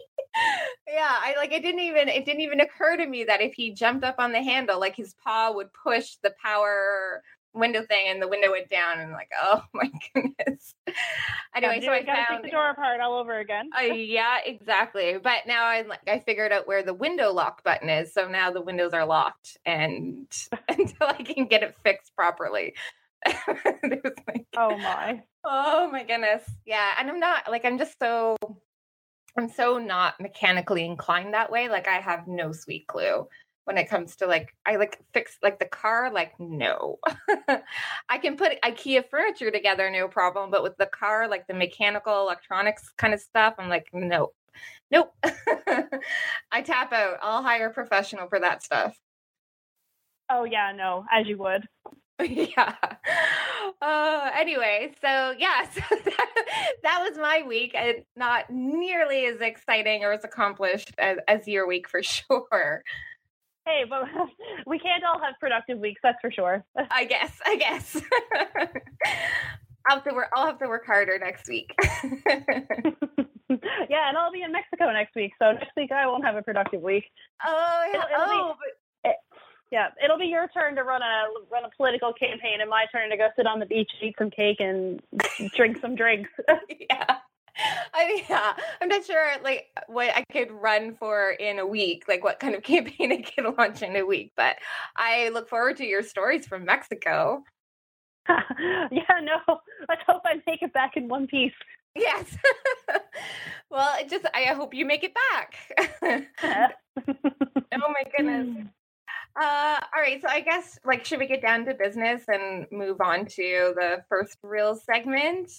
yeah, 0.88 1.16
I 1.18 1.34
like 1.36 1.52
it 1.52 1.62
didn't 1.62 1.80
even 1.80 2.08
it 2.08 2.24
didn't 2.24 2.42
even 2.42 2.60
occur 2.60 2.96
to 2.96 3.06
me 3.06 3.24
that 3.24 3.40
if 3.40 3.54
he 3.54 3.72
jumped 3.72 4.04
up 4.04 4.16
on 4.18 4.32
the 4.32 4.42
handle, 4.42 4.78
like 4.78 4.96
his 4.96 5.14
paw 5.24 5.52
would 5.52 5.68
push 5.72 6.16
the 6.22 6.34
power 6.42 7.22
window 7.54 7.82
thing 7.86 8.08
and 8.08 8.20
the 8.20 8.28
window 8.28 8.50
went 8.50 8.68
down 8.68 8.98
and 8.98 9.08
I'm 9.08 9.12
like 9.12 9.30
oh 9.40 9.62
my 9.74 9.90
goodness. 10.14 10.74
Anyway 11.54 11.80
so 11.84 11.92
i 11.92 12.04
found 12.04 12.44
the 12.44 12.50
door 12.50 12.70
apart 12.70 13.00
all 13.00 13.18
over 13.18 13.38
again. 13.38 13.70
Uh, 13.78 13.82
yeah 13.94 14.38
exactly. 14.44 15.18
But 15.22 15.46
now 15.46 15.64
i 15.64 15.82
like 15.82 16.06
i 16.08 16.20
figured 16.20 16.52
out 16.52 16.66
where 16.66 16.82
the 16.82 16.94
window 16.94 17.32
lock 17.32 17.62
button 17.64 17.88
is 17.88 18.12
so 18.12 18.28
now 18.28 18.50
the 18.50 18.60
windows 18.60 18.92
are 18.92 19.06
locked 19.06 19.56
and 19.64 20.26
until 20.68 21.06
i 21.06 21.22
can 21.22 21.46
get 21.46 21.62
it 21.62 21.76
fixed 21.82 22.14
properly. 22.16 22.74
Like, 23.26 24.46
oh 24.56 24.76
my. 24.76 25.22
Oh 25.44 25.88
my 25.90 26.04
goodness. 26.04 26.42
Yeah 26.66 26.92
and 26.98 27.08
i'm 27.08 27.20
not 27.20 27.50
like 27.50 27.64
i'm 27.64 27.78
just 27.78 27.98
so 27.98 28.36
i'm 29.38 29.48
so 29.48 29.78
not 29.78 30.20
mechanically 30.20 30.84
inclined 30.84 31.34
that 31.34 31.50
way. 31.50 31.68
Like 31.68 31.88
i 31.88 32.00
have 32.00 32.26
no 32.26 32.52
sweet 32.52 32.86
clue 32.86 33.26
when 33.64 33.78
it 33.78 33.88
comes 33.88 34.16
to 34.16 34.26
like 34.26 34.54
I 34.66 34.76
like 34.76 35.00
fix 35.12 35.38
like 35.42 35.58
the 35.58 35.64
car 35.66 36.12
like 36.12 36.32
no. 36.38 36.98
I 38.08 38.18
can 38.18 38.36
put 38.36 38.60
IKEA 38.62 39.08
furniture 39.08 39.50
together 39.50 39.90
no 39.90 40.08
problem, 40.08 40.50
but 40.50 40.62
with 40.62 40.76
the 40.76 40.86
car 40.86 41.28
like 41.28 41.46
the 41.46 41.54
mechanical 41.54 42.20
electronics 42.20 42.90
kind 42.96 43.14
of 43.14 43.20
stuff 43.20 43.54
I'm 43.58 43.68
like 43.68 43.88
no. 43.92 44.32
Nope. 44.90 45.12
I 46.52 46.62
tap 46.62 46.92
out. 46.92 47.16
I'll 47.22 47.42
hire 47.42 47.68
a 47.68 47.72
professional 47.72 48.28
for 48.28 48.38
that 48.40 48.62
stuff. 48.62 48.96
Oh 50.30 50.44
yeah, 50.44 50.72
no, 50.74 51.04
as 51.10 51.26
you 51.26 51.38
would. 51.38 51.66
yeah. 52.22 52.74
Uh, 53.82 54.30
anyway, 54.34 54.92
so 55.00 55.34
yeah, 55.38 55.68
so 55.70 55.80
that, 55.90 56.34
that 56.82 57.06
was 57.08 57.18
my 57.18 57.42
week, 57.46 57.74
and 57.74 58.04
not 58.16 58.48
nearly 58.50 59.26
as 59.26 59.40
exciting 59.40 60.04
or 60.04 60.12
as 60.12 60.24
accomplished 60.24 60.92
as, 60.98 61.18
as 61.28 61.46
your 61.48 61.66
week 61.66 61.88
for 61.88 62.02
sure. 62.02 62.82
Hey, 63.66 63.84
but 63.88 64.04
we 64.66 64.78
can't 64.78 65.04
all 65.04 65.20
have 65.20 65.34
productive 65.40 65.78
weeks, 65.78 66.00
that's 66.02 66.18
for 66.20 66.30
sure. 66.30 66.64
I 66.90 67.04
guess. 67.04 67.32
I 67.44 67.56
guess. 67.56 67.96
I'll 69.86 69.96
have 69.96 70.04
to 70.04 70.14
work. 70.14 70.28
I'll 70.34 70.46
have 70.46 70.58
to 70.60 70.68
work 70.68 70.86
harder 70.86 71.18
next 71.18 71.46
week. 71.48 71.70
yeah, 71.78 72.38
and 74.08 74.16
I'll 74.16 74.32
be 74.32 74.42
in 74.42 74.50
Mexico 74.50 74.90
next 74.92 75.14
week, 75.14 75.32
so 75.38 75.52
next 75.52 75.76
week 75.76 75.92
I 75.92 76.06
won't 76.06 76.24
have 76.24 76.36
a 76.36 76.42
productive 76.42 76.80
week. 76.80 77.04
Oh, 77.44 77.90
yeah. 77.92 77.98
It'll, 77.98 78.22
it'll 78.22 78.34
oh, 78.34 78.54
be, 79.04 79.10
it, 79.10 79.16
yeah, 79.70 79.88
it'll 80.02 80.18
be 80.18 80.26
your 80.26 80.48
turn 80.48 80.74
to 80.76 80.84
run 80.84 81.02
a 81.02 81.24
run 81.52 81.64
a 81.66 81.70
political 81.76 82.14
campaign, 82.14 82.62
and 82.62 82.70
my 82.70 82.86
turn 82.92 83.10
to 83.10 83.16
go 83.18 83.28
sit 83.36 83.46
on 83.46 83.60
the 83.60 83.66
beach, 83.66 83.90
eat 84.00 84.14
some 84.18 84.30
cake, 84.30 84.60
and 84.60 85.02
drink 85.54 85.78
some 85.82 85.94
drinks. 85.94 86.30
yeah. 86.90 87.16
I 87.94 88.08
mean, 88.08 88.24
yeah, 88.28 88.52
I'm 88.80 88.88
not 88.88 89.04
sure 89.04 89.32
like 89.42 89.66
what 89.86 90.10
I 90.14 90.24
could 90.32 90.50
run 90.50 90.94
for 90.94 91.30
in 91.30 91.58
a 91.58 91.66
week, 91.66 92.04
like 92.08 92.24
what 92.24 92.40
kind 92.40 92.54
of 92.54 92.62
campaign 92.64 93.12
I 93.12 93.22
could 93.22 93.54
launch 93.56 93.82
in 93.82 93.96
a 93.96 94.04
week. 94.04 94.32
But 94.36 94.56
I 94.96 95.28
look 95.30 95.48
forward 95.48 95.76
to 95.78 95.86
your 95.86 96.02
stories 96.02 96.46
from 96.46 96.64
Mexico. 96.64 97.44
yeah, 98.28 99.20
no, 99.22 99.60
let's 99.88 100.02
hope 100.06 100.22
I 100.24 100.40
make 100.46 100.62
it 100.62 100.72
back 100.72 100.96
in 100.96 101.08
one 101.08 101.26
piece. 101.26 101.52
Yes. 101.94 102.36
well, 103.70 103.96
it 104.00 104.08
just 104.08 104.26
I 104.34 104.42
hope 104.54 104.74
you 104.74 104.84
make 104.84 105.04
it 105.04 105.12
back. 105.32 105.56
oh 106.02 107.88
my 107.88 108.02
goodness. 108.16 108.66
Uh, 109.40 109.80
all 109.94 110.00
right, 110.00 110.20
so 110.22 110.28
I 110.28 110.40
guess 110.40 110.78
like 110.84 111.04
should 111.04 111.18
we 111.18 111.26
get 111.26 111.42
down 111.42 111.64
to 111.66 111.74
business 111.74 112.22
and 112.28 112.66
move 112.70 113.00
on 113.00 113.26
to 113.26 113.74
the 113.76 114.04
first 114.08 114.38
real 114.42 114.76
segment? 114.76 115.50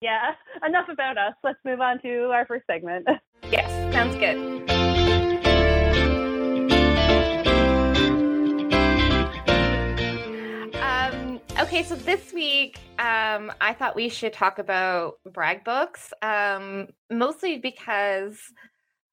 Yeah, 0.00 0.32
enough 0.66 0.88
about 0.88 1.18
us. 1.18 1.34
Let's 1.44 1.58
move 1.64 1.80
on 1.80 2.00
to 2.02 2.30
our 2.30 2.46
first 2.46 2.66
segment. 2.66 3.06
Yes, 3.50 3.68
sounds 3.92 4.14
good. 4.14 4.36
Um, 10.80 11.40
okay, 11.58 11.82
so 11.82 11.96
this 11.96 12.32
week, 12.32 12.78
um, 13.00 13.50
I 13.60 13.74
thought 13.76 13.96
we 13.96 14.08
should 14.08 14.32
talk 14.32 14.60
about 14.60 15.14
brag 15.24 15.64
books, 15.64 16.12
um, 16.22 16.86
mostly 17.10 17.58
because 17.58 18.38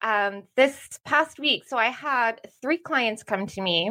um, 0.00 0.44
this 0.54 1.00
past 1.04 1.40
week, 1.40 1.64
so 1.66 1.76
I 1.76 1.86
had 1.86 2.40
three 2.62 2.78
clients 2.78 3.24
come 3.24 3.48
to 3.48 3.60
me. 3.60 3.90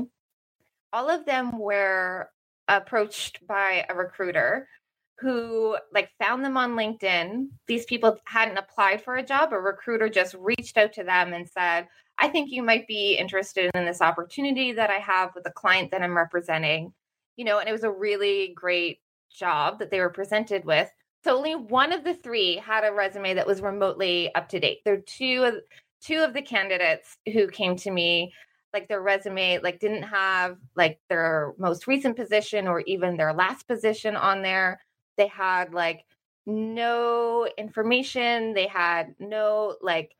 All 0.94 1.10
of 1.10 1.26
them 1.26 1.60
were 1.60 2.30
approached 2.70 3.46
by 3.46 3.86
a 3.90 3.96
recruiter 3.96 4.70
who 5.20 5.78
like 5.94 6.10
found 6.20 6.46
them 6.46 6.58
on 6.58 6.76
LinkedIn. 6.76 7.48
These 7.68 7.86
people 7.86 8.18
hadn't 8.26 8.58
applied 8.58 9.02
for 9.04 9.16
a 9.16 9.26
job. 9.26 9.52
A 9.52 9.60
recruiter 9.60 10.10
just 10.10 10.36
reached 10.40 10.78
out 10.78 10.94
to 10.94 11.04
them 11.04 11.34
and 11.34 11.48
said, 11.48 11.88
I 12.20 12.28
think 12.28 12.52
you 12.52 12.64
might 12.64 12.88
be 12.88 13.16
interested 13.16 13.72
in 13.74 13.86
this 13.86 14.02
opportunity 14.02 14.72
that 14.74 14.90
I 14.90 15.00
have 15.00 15.32
with 15.36 15.46
a 15.48 15.52
client 15.52 15.92
that 15.92 16.02
I'm 16.02 16.16
representing. 16.16 16.94
You 17.36 17.46
know, 17.46 17.60
and 17.60 17.70
it 17.70 17.72
was 17.72 17.84
a 17.84 17.92
really 17.92 18.54
great 18.56 19.00
job 19.32 19.80
that 19.80 19.92
they 19.92 20.00
were 20.00 20.10
presented 20.10 20.66
with. 20.66 20.90
So 21.24 21.36
only 21.36 21.56
one 21.56 21.94
of 21.94 22.04
the 22.04 22.14
three 22.14 22.56
had 22.58 22.84
a 22.84 22.94
resume 22.94 23.34
that 23.34 23.48
was 23.48 23.62
remotely 23.62 24.34
up 24.36 24.50
to 24.50 24.60
date. 24.60 24.80
There 24.86 24.96
are 24.96 25.02
two 25.06 25.44
of 25.44 25.56
two 26.02 26.22
of 26.22 26.34
the 26.34 26.42
candidates 26.42 27.18
who 27.34 27.48
came 27.48 27.76
to 27.76 27.92
me 27.92 28.32
like 28.74 28.88
their 28.88 29.02
resume 29.02 29.60
like 29.60 29.80
didn't 29.80 30.04
have 30.04 30.58
like 30.76 31.00
their 31.10 31.54
most 31.58 31.88
recent 31.88 32.16
position 32.16 32.68
or 32.68 32.82
even 32.82 33.18
their 33.18 33.34
last 33.34 33.68
position 33.68 34.16
on 34.16 34.42
there 34.42 34.80
they 35.18 35.28
had 35.28 35.74
like 35.74 36.06
no 36.46 37.48
information 37.58 38.54
they 38.54 38.68
had 38.68 39.16
no 39.20 39.76
like 39.82 40.16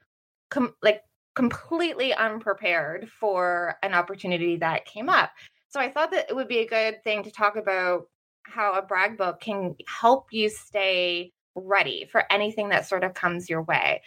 com- 0.50 0.76
like 0.82 1.02
completely 1.36 2.14
unprepared 2.14 3.10
for 3.20 3.76
an 3.84 3.94
opportunity 3.94 4.58
that 4.58 4.86
came 4.86 5.08
up. 5.08 5.32
So 5.70 5.80
i 5.80 5.90
thought 5.92 6.12
that 6.12 6.30
it 6.30 6.36
would 6.36 6.48
be 6.48 6.60
a 6.60 6.68
good 6.68 7.04
thing 7.04 7.24
to 7.24 7.32
talk 7.32 7.56
about 7.56 8.08
how 8.44 8.74
a 8.74 8.82
brag 8.82 9.18
book 9.18 9.40
can 9.40 9.76
help 9.88 10.28
you 10.32 10.50
stay 10.50 11.32
ready 11.56 12.08
for 12.12 12.24
anything 12.32 12.70
that 12.70 12.88
sort 12.88 13.04
of 13.04 13.14
comes 13.14 13.50
your 13.50 13.64
way. 13.64 14.02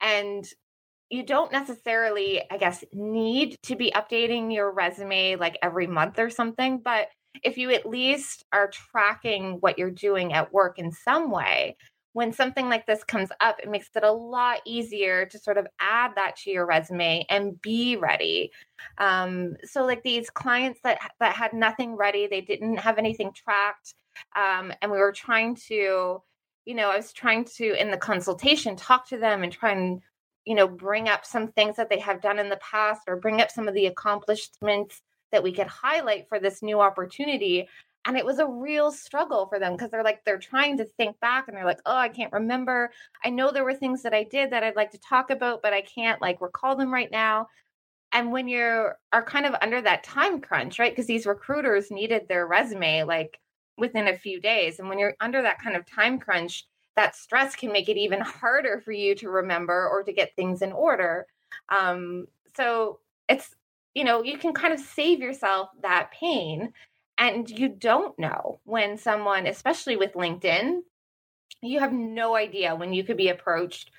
And 0.00 0.44
you 1.10 1.24
don't 1.24 1.52
necessarily, 1.52 2.42
I 2.50 2.56
guess, 2.56 2.84
need 2.92 3.56
to 3.64 3.76
be 3.76 3.92
updating 3.94 4.52
your 4.52 4.72
resume 4.72 5.36
like 5.36 5.58
every 5.62 5.86
month 5.86 6.18
or 6.18 6.30
something, 6.30 6.78
but 6.78 7.08
if 7.42 7.58
you 7.58 7.70
at 7.70 7.86
least 7.86 8.44
are 8.52 8.68
tracking 8.68 9.54
what 9.60 9.78
you're 9.78 9.90
doing 9.90 10.32
at 10.32 10.52
work 10.52 10.78
in 10.78 10.92
some 10.92 11.30
way, 11.30 11.76
when 12.12 12.32
something 12.32 12.68
like 12.68 12.86
this 12.86 13.02
comes 13.02 13.30
up, 13.40 13.58
it 13.60 13.68
makes 13.68 13.90
it 13.94 14.04
a 14.04 14.12
lot 14.12 14.60
easier 14.64 15.26
to 15.26 15.38
sort 15.38 15.58
of 15.58 15.66
add 15.80 16.12
that 16.14 16.36
to 16.36 16.50
your 16.50 16.64
resume 16.64 17.26
and 17.28 17.60
be 17.60 17.96
ready. 17.96 18.52
Um, 18.98 19.56
so, 19.64 19.84
like 19.84 20.04
these 20.04 20.30
clients 20.30 20.78
that 20.84 20.98
that 21.18 21.34
had 21.34 21.52
nothing 21.52 21.96
ready, 21.96 22.28
they 22.28 22.40
didn't 22.40 22.76
have 22.76 22.98
anything 22.98 23.32
tracked, 23.34 23.94
um, 24.36 24.72
and 24.80 24.92
we 24.92 24.98
were 24.98 25.12
trying 25.12 25.56
to, 25.68 26.22
you 26.64 26.74
know, 26.74 26.90
I 26.90 26.96
was 26.96 27.12
trying 27.12 27.46
to 27.56 27.80
in 27.80 27.90
the 27.90 27.98
consultation 27.98 28.76
talk 28.76 29.08
to 29.08 29.18
them 29.18 29.42
and 29.42 29.52
try 29.52 29.72
and 29.72 30.00
you 30.44 30.54
know, 30.54 30.68
bring 30.68 31.08
up 31.08 31.24
some 31.24 31.48
things 31.48 31.76
that 31.76 31.88
they 31.88 31.98
have 31.98 32.20
done 32.20 32.38
in 32.38 32.48
the 32.48 32.58
past 32.58 33.02
or 33.08 33.16
bring 33.16 33.40
up 33.40 33.50
some 33.50 33.66
of 33.66 33.74
the 33.74 33.86
accomplishments 33.86 35.00
that 35.34 35.42
we 35.42 35.52
could 35.52 35.66
highlight 35.66 36.28
for 36.28 36.38
this 36.38 36.62
new 36.62 36.80
opportunity. 36.80 37.68
And 38.04 38.16
it 38.16 38.24
was 38.24 38.38
a 38.38 38.46
real 38.46 38.92
struggle 38.92 39.46
for 39.46 39.58
them 39.58 39.72
because 39.72 39.90
they're 39.90 40.04
like, 40.04 40.24
they're 40.24 40.38
trying 40.38 40.78
to 40.78 40.84
think 40.96 41.18
back 41.18 41.48
and 41.48 41.56
they're 41.56 41.64
like, 41.64 41.80
oh, 41.86 41.96
I 41.96 42.08
can't 42.08 42.32
remember. 42.32 42.92
I 43.24 43.30
know 43.30 43.50
there 43.50 43.64
were 43.64 43.74
things 43.74 44.02
that 44.02 44.14
I 44.14 44.22
did 44.22 44.50
that 44.50 44.62
I'd 44.62 44.76
like 44.76 44.92
to 44.92 44.98
talk 44.98 45.30
about, 45.30 45.60
but 45.60 45.72
I 45.72 45.80
can't 45.80 46.22
like 46.22 46.40
recall 46.40 46.76
them 46.76 46.94
right 46.94 47.10
now. 47.10 47.48
And 48.12 48.30
when 48.30 48.46
you're 48.46 48.96
are 49.12 49.24
kind 49.24 49.44
of 49.44 49.56
under 49.60 49.82
that 49.82 50.04
time 50.04 50.40
crunch, 50.40 50.78
right? 50.78 50.92
Because 50.92 51.06
these 51.06 51.26
recruiters 51.26 51.90
needed 51.90 52.28
their 52.28 52.46
resume 52.46 53.02
like 53.02 53.40
within 53.76 54.06
a 54.06 54.16
few 54.16 54.40
days. 54.40 54.78
And 54.78 54.88
when 54.88 55.00
you're 55.00 55.16
under 55.20 55.42
that 55.42 55.60
kind 55.60 55.74
of 55.74 55.84
time 55.84 56.20
crunch, 56.20 56.64
that 56.94 57.16
stress 57.16 57.56
can 57.56 57.72
make 57.72 57.88
it 57.88 57.96
even 57.96 58.20
harder 58.20 58.80
for 58.84 58.92
you 58.92 59.16
to 59.16 59.28
remember 59.28 59.88
or 59.88 60.04
to 60.04 60.12
get 60.12 60.36
things 60.36 60.62
in 60.62 60.70
order. 60.70 61.26
Um, 61.70 62.28
so 62.56 63.00
it's, 63.28 63.54
you 63.94 64.04
know, 64.04 64.22
you 64.22 64.38
can 64.38 64.52
kind 64.52 64.74
of 64.74 64.80
save 64.80 65.20
yourself 65.20 65.70
that 65.82 66.10
pain. 66.12 66.72
And 67.16 67.48
you 67.48 67.68
don't 67.68 68.18
know 68.18 68.60
when 68.64 68.98
someone, 68.98 69.46
especially 69.46 69.96
with 69.96 70.14
LinkedIn, 70.14 70.80
you 71.62 71.78
have 71.78 71.92
no 71.92 72.34
idea 72.34 72.74
when 72.74 72.92
you 72.92 73.04
could 73.04 73.16
be 73.16 73.28
approached 73.28 73.90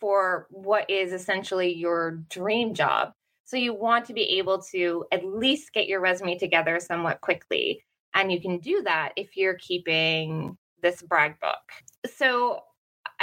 for 0.00 0.46
what 0.50 0.90
is 0.90 1.12
essentially 1.12 1.72
your 1.72 2.22
dream 2.28 2.74
job. 2.74 3.12
So 3.44 3.56
you 3.56 3.74
want 3.74 4.06
to 4.06 4.12
be 4.12 4.38
able 4.38 4.60
to 4.72 5.04
at 5.12 5.24
least 5.24 5.72
get 5.72 5.86
your 5.86 6.00
resume 6.00 6.36
together 6.36 6.80
somewhat 6.80 7.20
quickly. 7.20 7.84
And 8.12 8.32
you 8.32 8.40
can 8.40 8.58
do 8.58 8.82
that 8.82 9.12
if 9.16 9.36
you're 9.36 9.58
keeping 9.58 10.56
this 10.82 11.00
brag 11.02 11.38
book. 11.40 11.60
So 12.16 12.60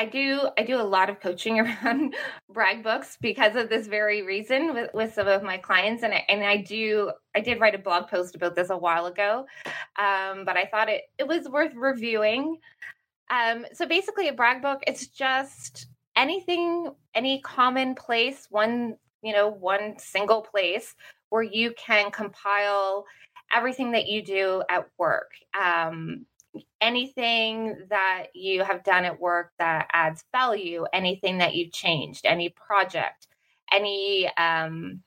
I 0.01 0.05
do 0.05 0.49
I 0.57 0.63
do 0.63 0.81
a 0.81 0.83
lot 0.83 1.11
of 1.11 1.19
coaching 1.19 1.59
around 1.83 2.15
brag 2.49 2.83
books 2.83 3.19
because 3.21 3.55
of 3.55 3.69
this 3.69 3.85
very 3.85 4.23
reason 4.23 4.73
with, 4.73 4.89
with 4.95 5.13
some 5.13 5.27
of 5.27 5.43
my 5.43 5.57
clients 5.57 6.01
and 6.01 6.11
I, 6.11 6.25
and 6.27 6.43
I 6.43 6.57
do 6.57 7.11
I 7.35 7.41
did 7.41 7.59
write 7.59 7.75
a 7.75 7.77
blog 7.77 8.07
post 8.07 8.33
about 8.33 8.55
this 8.55 8.71
a 8.71 8.77
while 8.77 9.05
ago 9.05 9.45
um, 9.99 10.43
but 10.43 10.57
I 10.57 10.65
thought 10.65 10.89
it 10.89 11.03
it 11.19 11.27
was 11.27 11.47
worth 11.47 11.73
reviewing. 11.75 12.57
Um, 13.29 13.67
so 13.73 13.85
basically 13.85 14.27
a 14.27 14.33
brag 14.33 14.63
book 14.63 14.79
it's 14.87 15.05
just 15.05 15.85
anything 16.15 16.89
any 17.13 17.39
common 17.41 17.93
place 17.93 18.47
one 18.49 18.97
you 19.21 19.33
know 19.33 19.49
one 19.49 19.99
single 19.99 20.41
place 20.41 20.95
where 21.29 21.43
you 21.43 21.75
can 21.77 22.09
compile 22.09 23.05
everything 23.53 23.91
that 23.91 24.07
you 24.07 24.23
do 24.23 24.63
at 24.67 24.87
work. 24.97 25.31
Um, 25.59 26.25
anything 26.79 27.77
that 27.89 28.27
you 28.33 28.63
have 28.63 28.83
done 28.83 29.05
at 29.05 29.19
work 29.19 29.51
that 29.59 29.87
adds 29.93 30.23
value, 30.31 30.85
anything 30.93 31.37
that 31.37 31.55
you've 31.55 31.71
changed, 31.71 32.25
any 32.25 32.49
project, 32.49 33.27
any 33.71 34.29
um, 34.37 35.01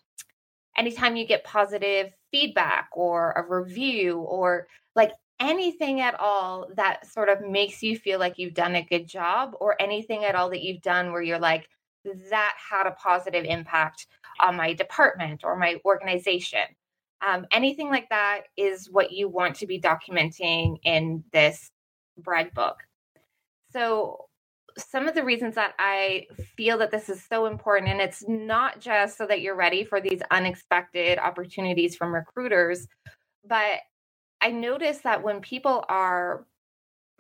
anytime 0.77 1.17
you 1.17 1.27
get 1.27 1.45
positive 1.45 2.13
feedback 2.31 2.89
or 2.93 3.33
a 3.33 3.61
review 3.61 4.19
or 4.19 4.67
like 4.97 5.13
anything 5.41 6.01
at 6.01 6.19
all 6.19 6.69
that 6.77 7.07
sort 7.07 7.29
of 7.29 7.41
makes 7.43 7.83
you 7.83 7.99
feel 7.99 8.19
like 8.19 8.39
you've 8.39 8.55
done 8.55 8.77
a 8.77 8.83
good 8.83 9.07
job 9.07 9.53
or 9.61 9.81
anything 9.81 10.25
at 10.25 10.35
all 10.35 10.51
that 10.51 10.63
you've 10.63 10.83
done 10.83 11.13
where 11.13 11.23
you're 11.23 11.39
like 11.39 11.69
that 12.31 12.55
had 12.71 12.87
a 12.87 12.93
positive 12.93 13.45
impact 13.45 14.07
on 14.41 14.57
my 14.57 14.73
department 14.73 15.43
or 15.45 15.57
my 15.57 15.81
organization. 15.85 16.61
Um, 17.27 17.47
anything 17.53 17.89
like 17.89 18.09
that 18.11 18.43
is 18.57 18.91
what 18.91 19.13
you 19.13 19.29
want 19.29 19.57
to 19.57 19.67
be 19.67 19.81
documenting 19.81 20.79
in 20.85 21.25
this 21.33 21.71
brag 22.19 22.55
book. 22.55 22.83
So, 23.73 24.27
some 24.77 25.07
of 25.07 25.15
the 25.15 25.25
reasons 25.25 25.55
that 25.55 25.75
I 25.79 26.27
feel 26.57 26.79
that 26.79 26.91
this 26.91 27.09
is 27.09 27.23
so 27.23 27.47
important, 27.47 27.93
and 27.93 28.01
it's 28.01 28.25
not 28.27 28.81
just 28.81 29.17
so 29.17 29.27
that 29.27 29.41
you're 29.41 29.55
ready 29.55 29.85
for 29.85 30.01
these 30.01 30.21
unexpected 30.33 31.19
opportunities 31.19 31.95
from 31.95 32.13
recruiters, 32.13 32.89
but 33.47 33.81
I 34.41 34.51
notice 34.51 34.99
that 34.99 35.23
when 35.23 35.41
people 35.41 35.85
are 35.89 36.45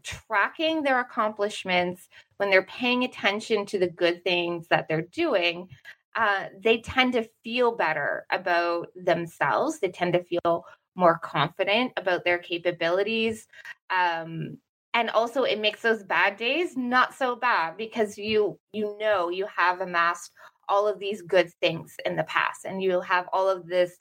tracking 0.02 0.82
their 0.82 1.00
accomplishments, 1.00 2.08
when 2.36 2.50
they're 2.50 2.66
paying 2.66 3.04
attention 3.04 3.66
to 3.66 3.78
the 3.78 3.88
good 3.88 4.22
things 4.24 4.68
that 4.68 4.86
they're 4.88 5.02
doing, 5.02 5.68
uh, 6.14 6.46
they 6.62 6.78
tend 6.78 7.12
to 7.14 7.28
feel 7.42 7.76
better 7.76 8.26
about 8.30 8.88
themselves. 8.94 9.80
They 9.80 9.90
tend 9.90 10.12
to 10.12 10.24
feel 10.24 10.64
more 10.94 11.18
confident 11.18 11.92
about 11.96 12.24
their 12.24 12.38
capabilities. 12.38 13.46
Um, 13.90 14.58
and 14.94 15.10
also 15.10 15.42
it 15.42 15.58
makes 15.58 15.82
those 15.82 16.04
bad 16.04 16.36
days 16.36 16.76
not 16.76 17.12
so 17.12 17.36
bad 17.36 17.76
because 17.76 18.16
you 18.16 18.58
you 18.72 18.96
know 18.98 19.28
you 19.28 19.46
have 19.54 19.80
amassed 19.80 20.32
all 20.68 20.88
of 20.88 20.98
these 20.98 21.20
good 21.20 21.52
things 21.60 21.96
in 22.06 22.16
the 22.16 22.24
past 22.24 22.64
and 22.64 22.82
you'll 22.82 23.02
have 23.02 23.26
all 23.32 23.48
of 23.48 23.66
this 23.66 23.98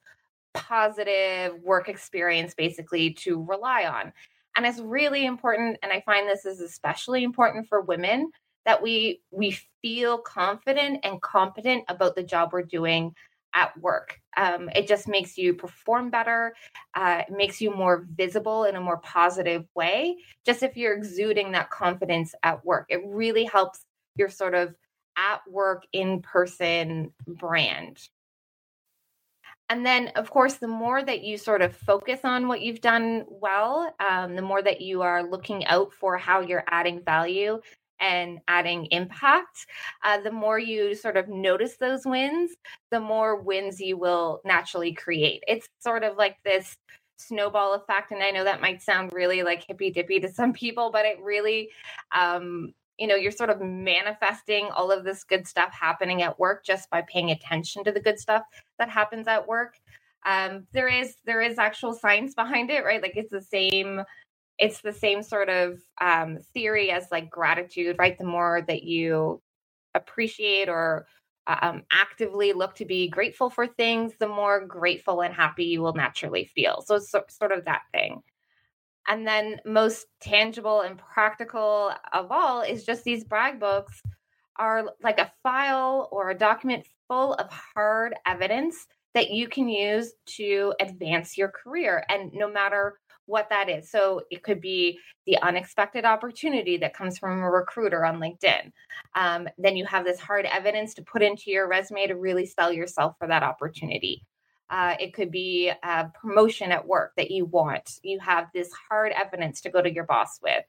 positive 0.54 1.60
work 1.64 1.90
experience 1.90 2.54
basically 2.54 3.12
to 3.12 3.44
rely 3.44 3.86
on 3.86 4.14
and 4.56 4.66
it's 4.66 4.80
really 4.80 5.26
important 5.26 5.78
and 5.82 5.92
i 5.92 6.00
find 6.02 6.30
this 6.30 6.46
is 6.46 6.62
especially 6.62 7.24
important 7.24 7.68
for 7.68 7.82
women 7.82 8.30
that 8.66 8.82
we 8.82 9.22
we 9.32 9.58
feel 9.82 10.18
confident 10.18 11.00
and 11.04 11.22
competent 11.22 11.84
about 11.90 12.16
the 12.16 12.24
job 12.24 12.50
we're 12.54 12.64
doing 12.64 13.14
at 13.56 13.78
work. 13.80 14.20
Um, 14.36 14.70
it 14.76 14.88
just 14.88 15.08
makes 15.08 15.38
you 15.38 15.54
perform 15.54 16.10
better. 16.10 16.56
Uh, 16.96 17.22
it 17.28 17.34
makes 17.34 17.62
you 17.62 17.74
more 17.74 18.08
visible 18.16 18.64
in 18.64 18.76
a 18.76 18.82
more 18.82 18.98
positive 18.98 19.66
way. 19.76 20.18
Just 20.46 20.64
if 20.64 20.76
you're 20.76 20.96
exuding 20.96 21.52
that 21.52 21.70
confidence 21.70 22.34
at 22.44 22.66
work, 22.66 22.88
it 22.90 23.02
really 23.06 23.46
helps 23.46 23.86
your 24.16 24.30
sort 24.30 24.56
of 24.56 24.74
at 25.18 25.42
work 25.48 25.84
in 25.94 26.22
person 26.22 27.14
brand. 27.28 28.00
And 29.70 29.86
then, 29.86 30.10
of 30.16 30.30
course, 30.30 30.56
the 30.56 30.68
more 30.68 31.04
that 31.04 31.24
you 31.24 31.38
sort 31.38 31.62
of 31.62 31.76
focus 31.76 32.20
on 32.24 32.48
what 32.48 32.62
you've 32.62 32.82
done 32.82 33.26
well, 33.30 33.96
um, 34.00 34.36
the 34.36 34.42
more 34.42 34.62
that 34.62 34.82
you 34.82 35.02
are 35.02 35.24
looking 35.24 35.66
out 35.66 35.94
for 35.94 36.18
how 36.18 36.42
you're 36.42 36.66
adding 36.68 37.02
value 37.04 37.60
and 38.04 38.40
adding 38.50 38.88
impact, 38.92 39.66
uh, 40.04 40.20
the 40.22 40.32
more 40.32 40.60
you 40.60 40.94
sort 40.96 41.18
of 41.18 41.30
notice 41.30 41.78
those 41.78 42.06
wins, 42.06 42.52
the 42.92 43.00
more 43.00 43.42
wins 43.42 43.80
you 43.80 43.98
will 43.98 44.42
naturally 44.46 44.94
create. 44.94 45.44
It's 45.48 45.70
sort 45.82 46.04
of 46.04 46.18
like 46.18 46.38
this 46.46 46.78
snowball 47.18 47.76
effect. 47.76 48.12
And 48.12 48.22
I 48.22 48.32
know 48.32 48.44
that 48.44 48.62
might 48.62 48.82
sound 48.84 49.14
really 49.14 49.44
like 49.44 49.66
hippy 49.68 49.92
dippy 49.92 50.20
to 50.20 50.32
some 50.32 50.54
people, 50.54 50.92
but 50.92 51.06
it 51.06 51.18
really, 51.24 51.70
um, 52.16 52.74
you 53.00 53.08
know, 53.08 53.16
you're 53.16 53.32
sort 53.32 53.50
of 53.50 53.62
manifesting 53.62 54.70
all 54.76 54.92
of 54.92 55.06
this 55.06 55.24
good 55.24 55.48
stuff 55.48 55.74
happening 55.74 56.24
at 56.24 56.38
work 56.40 56.66
just 56.66 56.90
by 56.92 57.04
paying 57.04 57.32
attention 57.32 57.86
to 57.86 57.94
the 57.94 58.02
good 58.02 58.20
stuff 58.20 58.44
that 58.80 58.90
happens 58.90 59.28
at 59.28 59.48
work. 59.48 59.76
Um, 60.26 60.68
there 60.74 60.90
is 60.90 61.16
there 61.26 61.42
is 61.42 61.60
actual 61.60 61.94
science 61.94 62.36
behind 62.36 62.70
it, 62.70 62.86
right? 62.86 63.02
Like 63.02 63.14
it's 63.16 63.32
the 63.32 63.42
same 63.42 64.04
it's 64.64 64.80
the 64.80 64.94
same 64.94 65.22
sort 65.22 65.50
of 65.50 65.78
um, 66.00 66.38
theory 66.54 66.90
as 66.90 67.06
like 67.12 67.30
gratitude, 67.30 67.98
right? 68.00 68.18
The 68.18 68.24
more 68.24 68.64
that 68.66 68.84
you 68.84 69.42
appreciate 69.94 70.70
or 70.70 71.06
um, 71.48 71.84
actively 71.92 72.54
look 72.54 72.74
to 72.76 72.86
be 72.86 73.10
grateful 73.10 73.50
for 73.50 73.68
things, 73.68 74.14
the 74.22 74.28
more 74.30 74.66
grateful 74.66 75.20
and 75.20 75.34
happy 75.34 75.66
you 75.66 75.82
will 75.82 75.94
naturally 75.94 76.46
feel. 76.46 76.82
So 76.82 76.96
it's 76.96 77.12
so, 77.12 77.26
sort 77.28 77.52
of 77.52 77.66
that 77.66 77.82
thing. 77.92 78.22
And 79.06 79.28
then, 79.28 79.60
most 79.66 80.06
tangible 80.22 80.80
and 80.80 80.98
practical 80.98 81.92
of 82.14 82.32
all 82.32 82.62
is 82.62 82.86
just 82.86 83.04
these 83.04 83.26
brag 83.26 83.60
books 83.60 84.02
are 84.56 84.86
like 85.04 85.20
a 85.20 85.34
file 85.44 86.08
or 86.10 86.30
a 86.30 86.38
document 86.38 86.86
full 87.10 87.34
of 87.34 87.52
hard 87.52 88.16
evidence 88.26 88.88
that 89.14 89.30
you 89.30 89.50
can 89.50 89.68
use 89.68 90.14
to 90.38 90.74
advance 90.80 91.38
your 91.38 91.50
career. 91.50 92.06
And 92.08 92.32
no 92.32 92.50
matter 92.50 92.98
what 93.26 93.50
that 93.50 93.70
is. 93.70 93.90
So 93.90 94.22
it 94.30 94.44
could 94.44 94.60
be 94.60 95.00
the 95.26 95.38
unexpected 95.42 96.06
opportunity 96.06 96.78
that 96.78 96.94
comes 96.94 97.18
from 97.18 97.40
a 97.40 97.50
recruiter 97.50 98.06
on 98.06 98.20
LinkedIn. 98.20 98.72
Um, 99.16 99.48
then 99.58 99.78
you 99.78 99.86
have 99.86 100.06
this 100.06 100.20
hard 100.20 100.46
evidence 100.46 100.94
to 100.96 101.02
put 101.02 101.22
into 101.22 101.52
your 101.52 101.68
resume 101.68 102.08
to 102.08 102.16
really 102.16 102.46
sell 102.46 102.72
yourself 102.72 103.16
for 103.18 103.28
that 103.28 103.44
opportunity. 103.44 104.26
Uh, 104.70 104.96
it 105.00 105.14
could 105.14 105.32
be 105.32 105.72
a 105.84 106.12
promotion 106.20 106.72
at 106.72 106.88
work 106.88 107.14
that 107.16 107.32
you 107.32 107.46
want. 107.46 108.00
You 108.02 108.20
have 108.20 108.48
this 108.54 108.72
hard 108.90 109.12
evidence 109.12 109.62
to 109.62 109.70
go 109.70 109.82
to 109.82 109.94
your 109.94 110.06
boss 110.06 110.40
with. 110.42 110.64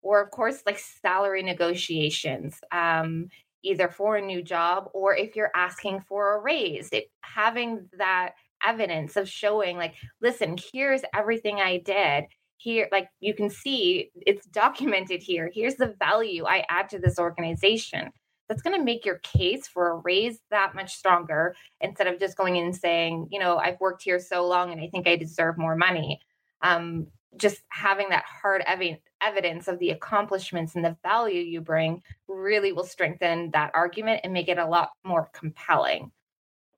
Or, 0.00 0.22
of 0.22 0.30
course, 0.30 0.62
like 0.64 0.78
salary 0.78 1.42
negotiations, 1.42 2.60
um, 2.70 3.28
either 3.64 3.88
for 3.88 4.16
a 4.16 4.22
new 4.24 4.42
job 4.42 4.88
or 4.94 5.16
if 5.16 5.34
you're 5.34 5.50
asking 5.56 6.04
for 6.08 6.36
a 6.36 6.40
raise. 6.40 6.88
It, 6.92 7.10
having 7.22 7.88
that 7.98 8.34
evidence 8.64 9.16
of 9.16 9.28
showing 9.28 9.76
like 9.76 9.94
listen 10.20 10.56
here's 10.72 11.02
everything 11.14 11.60
i 11.60 11.78
did. 11.78 12.24
Here 12.56 12.88
like 12.90 13.08
you 13.20 13.34
can 13.34 13.50
see 13.50 14.10
it's 14.14 14.46
documented 14.46 15.22
here. 15.22 15.50
Here's 15.54 15.76
the 15.76 15.94
value 15.98 16.44
i 16.44 16.64
add 16.68 16.88
to 16.90 16.98
this 16.98 17.18
organization. 17.18 18.10
That's 18.48 18.62
going 18.62 18.78
to 18.78 18.84
make 18.84 19.04
your 19.04 19.18
case 19.18 19.68
for 19.68 19.90
a 19.90 19.96
raise 19.96 20.38
that 20.50 20.74
much 20.74 20.96
stronger 20.96 21.54
instead 21.80 22.06
of 22.06 22.18
just 22.18 22.36
going 22.36 22.56
in 22.56 22.64
and 22.64 22.76
saying 22.76 23.28
you 23.30 23.38
know 23.38 23.58
i've 23.58 23.80
worked 23.80 24.02
here 24.02 24.18
so 24.18 24.46
long 24.46 24.72
and 24.72 24.80
i 24.80 24.88
think 24.88 25.06
i 25.06 25.16
deserve 25.16 25.58
more 25.58 25.76
money. 25.76 26.20
Um, 26.62 27.06
just 27.36 27.62
having 27.68 28.08
that 28.08 28.24
hard 28.24 28.62
ev- 28.66 28.98
evidence 29.20 29.68
of 29.68 29.78
the 29.78 29.90
accomplishments 29.90 30.74
and 30.74 30.84
the 30.84 30.96
value 31.02 31.40
you 31.40 31.60
bring 31.60 32.02
really 32.26 32.72
will 32.72 32.84
strengthen 32.84 33.50
that 33.52 33.70
argument 33.74 34.20
and 34.24 34.32
make 34.32 34.48
it 34.48 34.58
a 34.58 34.66
lot 34.66 34.90
more 35.04 35.30
compelling. 35.32 36.10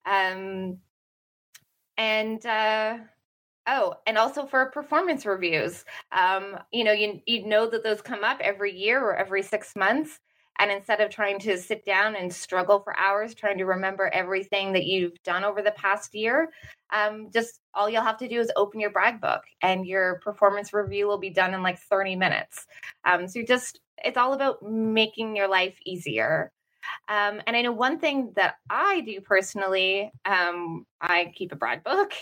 Um, 0.06 0.78
and 2.00 2.46
uh, 2.46 2.96
oh, 3.66 3.94
and 4.06 4.16
also 4.16 4.46
for 4.46 4.66
performance 4.70 5.26
reviews. 5.26 5.84
Um, 6.12 6.58
you 6.72 6.82
know, 6.82 6.92
you 6.92 7.20
you 7.26 7.46
know 7.46 7.68
that 7.68 7.84
those 7.84 8.00
come 8.00 8.24
up 8.24 8.40
every 8.40 8.74
year 8.74 9.04
or 9.04 9.14
every 9.14 9.42
six 9.42 9.76
months. 9.76 10.18
And 10.58 10.70
instead 10.70 11.00
of 11.00 11.10
trying 11.10 11.38
to 11.40 11.56
sit 11.56 11.86
down 11.86 12.16
and 12.16 12.30
struggle 12.30 12.80
for 12.80 12.94
hours 12.98 13.34
trying 13.34 13.56
to 13.58 13.64
remember 13.64 14.10
everything 14.12 14.74
that 14.74 14.84
you've 14.84 15.22
done 15.22 15.42
over 15.42 15.62
the 15.62 15.70
past 15.70 16.14
year, 16.14 16.50
um, 16.92 17.30
just 17.32 17.60
all 17.72 17.88
you'll 17.88 18.02
have 18.02 18.18
to 18.18 18.28
do 18.28 18.40
is 18.40 18.52
open 18.56 18.78
your 18.78 18.90
brag 18.90 19.22
book 19.22 19.42
and 19.62 19.86
your 19.86 20.20
performance 20.22 20.74
review 20.74 21.06
will 21.06 21.18
be 21.18 21.30
done 21.30 21.54
in 21.54 21.62
like 21.62 21.78
30 21.78 22.14
minutes. 22.16 22.66
Um, 23.06 23.26
so 23.26 23.42
just, 23.42 23.80
it's 24.04 24.18
all 24.18 24.34
about 24.34 24.62
making 24.62 25.34
your 25.34 25.48
life 25.48 25.78
easier. 25.86 26.52
Um, 27.08 27.40
and 27.46 27.56
I 27.56 27.62
know 27.62 27.72
one 27.72 27.98
thing 27.98 28.32
that 28.36 28.56
I 28.68 29.00
do 29.00 29.20
personally, 29.20 30.12
um, 30.24 30.86
I 31.00 31.32
keep 31.34 31.52
a 31.52 31.56
brag 31.56 31.84
book. 31.84 32.12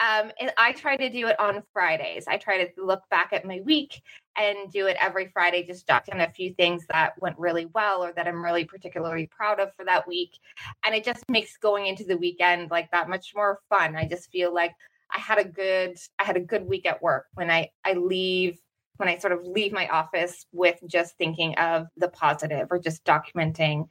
Um, 0.00 0.32
I 0.58 0.72
try 0.72 0.96
to 0.96 1.08
do 1.08 1.28
it 1.28 1.38
on 1.38 1.62
Fridays. 1.72 2.24
I 2.26 2.36
try 2.36 2.64
to 2.64 2.82
look 2.82 3.02
back 3.10 3.32
at 3.32 3.44
my 3.44 3.60
week 3.64 4.02
and 4.36 4.70
do 4.72 4.86
it 4.86 4.96
every 5.00 5.28
Friday, 5.32 5.64
just 5.64 5.86
jot 5.86 6.06
down 6.06 6.20
a 6.20 6.30
few 6.30 6.52
things 6.54 6.84
that 6.90 7.14
went 7.20 7.38
really 7.38 7.66
well 7.66 8.04
or 8.04 8.12
that 8.12 8.26
I'm 8.26 8.44
really 8.44 8.64
particularly 8.64 9.28
proud 9.28 9.60
of 9.60 9.72
for 9.76 9.84
that 9.84 10.08
week. 10.08 10.38
And 10.84 10.94
it 10.94 11.04
just 11.04 11.24
makes 11.28 11.56
going 11.56 11.86
into 11.86 12.04
the 12.04 12.16
weekend 12.16 12.70
like 12.70 12.90
that 12.90 13.08
much 13.08 13.32
more 13.36 13.60
fun. 13.68 13.94
I 13.94 14.06
just 14.06 14.30
feel 14.30 14.52
like 14.52 14.72
I 15.14 15.18
had 15.20 15.38
a 15.38 15.44
good 15.44 15.96
I 16.18 16.24
had 16.24 16.36
a 16.36 16.40
good 16.40 16.66
week 16.66 16.86
at 16.86 17.02
work 17.02 17.26
when 17.34 17.50
I 17.50 17.70
I 17.84 17.92
leave 17.92 18.58
when 18.96 19.08
I 19.08 19.18
sort 19.18 19.32
of 19.32 19.44
leave 19.44 19.72
my 19.72 19.88
office 19.88 20.46
with 20.52 20.78
just 20.86 21.16
thinking 21.18 21.54
of 21.56 21.86
the 21.96 22.08
positive 22.08 22.68
or 22.70 22.78
just 22.78 23.04
documenting 23.04 23.88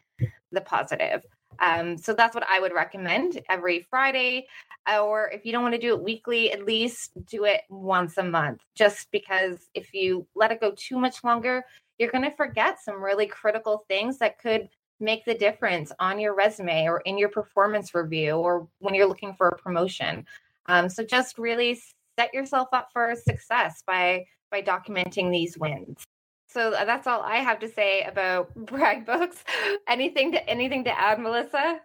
the 0.53 0.61
positive. 0.61 1.25
Um, 1.59 1.97
so 1.97 2.13
that's 2.13 2.35
what 2.35 2.45
I 2.49 2.59
would 2.59 2.73
recommend 2.73 3.41
every 3.49 3.81
Friday. 3.89 4.47
Or 4.91 5.29
if 5.31 5.45
you 5.45 5.51
don't 5.51 5.63
want 5.63 5.75
to 5.75 5.81
do 5.81 5.93
it 5.93 6.03
weekly, 6.03 6.51
at 6.51 6.65
least 6.65 7.11
do 7.25 7.45
it 7.45 7.61
once 7.69 8.17
a 8.17 8.23
month, 8.23 8.61
just 8.75 9.11
because 9.11 9.69
if 9.73 9.93
you 9.93 10.27
let 10.35 10.51
it 10.51 10.59
go 10.59 10.73
too 10.75 10.99
much 10.99 11.23
longer, 11.23 11.63
you're 11.97 12.11
going 12.11 12.23
to 12.23 12.35
forget 12.35 12.81
some 12.83 13.01
really 13.01 13.27
critical 13.27 13.85
things 13.87 14.17
that 14.17 14.39
could 14.39 14.69
make 14.99 15.25
the 15.25 15.33
difference 15.33 15.91
on 15.99 16.19
your 16.19 16.35
resume 16.35 16.87
or 16.87 17.01
in 17.01 17.17
your 17.17 17.29
performance 17.29 17.93
review 17.93 18.31
or 18.31 18.67
when 18.79 18.93
you're 18.93 19.07
looking 19.07 19.33
for 19.33 19.49
a 19.49 19.57
promotion. 19.57 20.25
Um, 20.67 20.89
so 20.89 21.03
just 21.03 21.37
really 21.37 21.79
set 22.17 22.33
yourself 22.33 22.69
up 22.73 22.89
for 22.93 23.13
success 23.15 23.83
by 23.85 24.25
by 24.51 24.61
documenting 24.61 25.31
these 25.31 25.57
wins. 25.57 26.05
So 26.53 26.71
uh, 26.73 26.85
that's 26.85 27.07
all 27.07 27.21
I 27.21 27.37
have 27.37 27.59
to 27.59 27.67
say 27.67 28.03
about 28.03 28.53
brag 28.55 29.05
books. 29.05 29.43
anything 29.87 30.31
to 30.33 30.49
anything 30.49 30.83
to 30.83 30.91
add, 30.99 31.19
Melissa? 31.19 31.81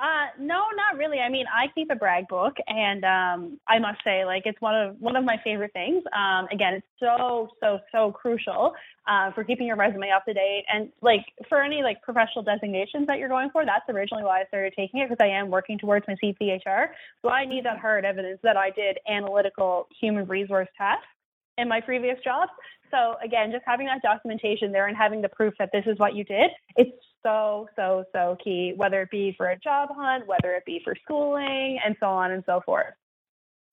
Uh, 0.00 0.26
no, 0.38 0.62
not 0.76 0.96
really. 0.96 1.18
I 1.18 1.28
mean, 1.28 1.46
I 1.52 1.66
keep 1.74 1.90
a 1.90 1.96
brag 1.96 2.28
book, 2.28 2.54
and 2.68 3.04
um, 3.04 3.58
I 3.66 3.80
must 3.80 3.98
say, 4.04 4.24
like, 4.24 4.42
it's 4.44 4.60
one 4.60 4.76
of 4.76 4.96
one 5.00 5.16
of 5.16 5.24
my 5.24 5.40
favorite 5.42 5.72
things. 5.72 6.04
Um, 6.16 6.46
again, 6.52 6.74
it's 6.74 6.86
so 7.00 7.48
so 7.60 7.80
so 7.90 8.12
crucial 8.12 8.74
uh, 9.08 9.32
for 9.32 9.42
keeping 9.42 9.66
your 9.66 9.74
resume 9.74 10.10
up 10.10 10.24
to 10.26 10.34
date, 10.34 10.64
and 10.72 10.90
like 11.02 11.26
for 11.48 11.60
any 11.60 11.82
like 11.82 12.00
professional 12.02 12.44
designations 12.44 13.08
that 13.08 13.18
you're 13.18 13.28
going 13.28 13.50
for. 13.50 13.64
That's 13.64 13.88
originally 13.88 14.22
why 14.22 14.42
I 14.42 14.44
started 14.44 14.72
taking 14.76 15.00
it 15.00 15.08
because 15.08 15.24
I 15.24 15.30
am 15.30 15.50
working 15.50 15.78
towards 15.78 16.06
my 16.06 16.14
CPHR. 16.22 16.90
So 17.22 17.30
I 17.30 17.44
need 17.44 17.64
that 17.64 17.80
hard 17.80 18.04
evidence 18.04 18.38
that 18.44 18.56
I 18.56 18.70
did 18.70 18.98
analytical 19.08 19.88
human 20.00 20.28
resource 20.28 20.68
tasks 20.78 21.08
in 21.58 21.68
my 21.68 21.80
previous 21.80 22.18
jobs. 22.24 22.50
So 22.90 23.16
again, 23.22 23.52
just 23.52 23.64
having 23.66 23.86
that 23.86 24.00
documentation 24.02 24.72
there 24.72 24.86
and 24.86 24.96
having 24.96 25.20
the 25.20 25.28
proof 25.28 25.52
that 25.58 25.70
this 25.72 25.84
is 25.86 25.98
what 25.98 26.14
you 26.14 26.24
did, 26.24 26.50
it's 26.76 26.90
so, 27.22 27.68
so, 27.76 28.04
so 28.14 28.36
key, 28.42 28.72
whether 28.76 29.02
it 29.02 29.10
be 29.10 29.34
for 29.36 29.48
a 29.50 29.58
job 29.58 29.90
hunt, 29.94 30.26
whether 30.26 30.54
it 30.54 30.64
be 30.64 30.80
for 30.82 30.94
schooling, 31.02 31.78
and 31.84 31.96
so 32.00 32.06
on 32.06 32.30
and 32.30 32.42
so 32.46 32.62
forth. 32.64 32.94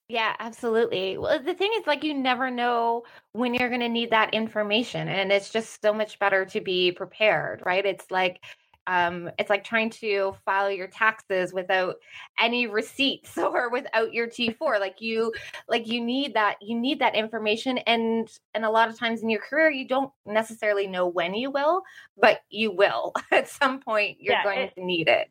Yeah, 0.08 0.36
absolutely. 0.38 1.18
Well, 1.18 1.42
the 1.42 1.56
thing 1.56 1.72
is, 1.78 1.88
like, 1.88 2.04
you 2.04 2.14
never 2.14 2.52
know 2.52 3.04
when 3.32 3.56
you're 3.56 3.70
going 3.70 3.82
to 3.82 3.90
need 3.90 4.12
that 4.12 4.36
information. 4.36 5.08
And 5.08 5.32
it's 5.32 5.50
just 5.50 5.82
so 5.82 5.94
much 5.94 6.20
better 6.20 6.46
to 6.46 6.62
be 6.62 6.92
prepared, 6.92 7.64
right? 7.66 7.84
It's 7.84 8.12
like, 8.12 8.44
um, 8.88 9.30
it's 9.40 9.50
like 9.50 9.64
trying 9.64 9.90
to 9.92 10.36
file 10.46 10.70
your 10.70 10.88
taxes 10.88 11.54
without 11.54 11.96
any 12.40 12.68
receipts 12.68 13.38
or 13.38 13.70
without 13.70 14.14
your 14.14 14.28
T4. 14.28 14.80
Like 14.80 15.02
you, 15.02 15.34
like 15.68 15.88
you 15.88 16.02
need 16.02 16.34
that, 16.36 16.58
you 16.62 16.80
need 16.80 17.00
that 17.00 17.16
information. 17.16 17.78
And, 17.80 18.30
and 18.54 18.66
a 18.66 18.70
lot 18.70 18.90
of 18.90 18.98
times 18.98 19.24
in 19.24 19.30
your 19.30 19.42
career, 19.42 19.70
you 19.70 19.88
don't 19.88 20.12
necessarily 20.26 20.88
know 20.88 21.08
when 21.08 21.34
you 21.34 21.52
will, 21.52 21.82
but 22.18 22.42
you 22.50 22.72
will 22.72 23.14
at 23.32 23.50
some 23.50 23.80
point, 23.80 24.18
you're 24.20 24.34
yeah, 24.34 24.44
going 24.44 24.60
it, 24.60 24.76
to 24.76 24.84
need 24.84 25.08
it. 25.08 25.30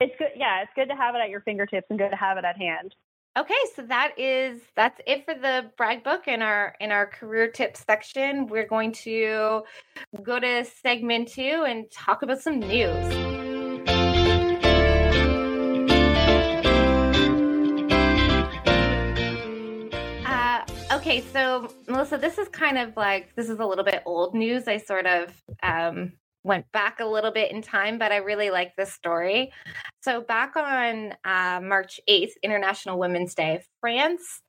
It's 0.00 0.14
good. 0.18 0.30
Yeah. 0.34 0.62
It's 0.62 0.72
good 0.74 0.88
to 0.88 0.96
have 0.96 1.14
it 1.14 1.18
at 1.18 1.30
your 1.30 1.42
fingertips 1.42 1.86
and 1.90 1.98
good 1.98 2.10
to 2.10 2.16
have 2.16 2.38
it 2.38 2.44
at 2.44 2.56
hand. 2.56 2.94
Okay, 3.38 3.54
so 3.76 3.82
that 3.82 4.18
is 4.18 4.60
that's 4.74 5.00
it 5.06 5.24
for 5.24 5.34
the 5.34 5.70
brag 5.76 6.02
book 6.02 6.26
in 6.26 6.42
our 6.42 6.74
in 6.80 6.90
our 6.90 7.06
career 7.06 7.46
tips 7.46 7.84
section. 7.86 8.48
We're 8.48 8.66
going 8.66 8.90
to 9.04 9.62
go 10.20 10.40
to 10.40 10.64
segment 10.64 11.28
2 11.28 11.64
and 11.64 11.88
talk 11.92 12.22
about 12.22 12.40
some 12.40 12.58
news. 12.58 12.90
Uh, 20.26 20.64
okay, 20.94 21.20
so 21.32 21.72
Melissa, 21.86 22.18
this 22.18 22.36
is 22.36 22.48
kind 22.48 22.78
of 22.78 22.96
like 22.96 23.36
this 23.36 23.48
is 23.48 23.60
a 23.60 23.64
little 23.64 23.84
bit 23.84 24.02
old 24.06 24.34
news. 24.34 24.66
I 24.66 24.78
sort 24.78 25.06
of 25.06 25.32
um, 25.62 26.14
went 26.42 26.70
back 26.72 27.00
a 27.00 27.06
little 27.06 27.30
bit 27.30 27.50
in 27.50 27.62
time, 27.62 27.98
but 27.98 28.12
I 28.12 28.16
really 28.16 28.50
like 28.50 28.74
this 28.76 28.92
story. 28.92 29.52
So, 30.00 30.20
back 30.22 30.56
on 30.56 31.14
uh, 31.24 31.60
March 31.62 32.00
8th, 32.08 32.32
International 32.42 32.98
Women's 32.98 33.34
Day, 33.34 33.62
France 33.80 34.40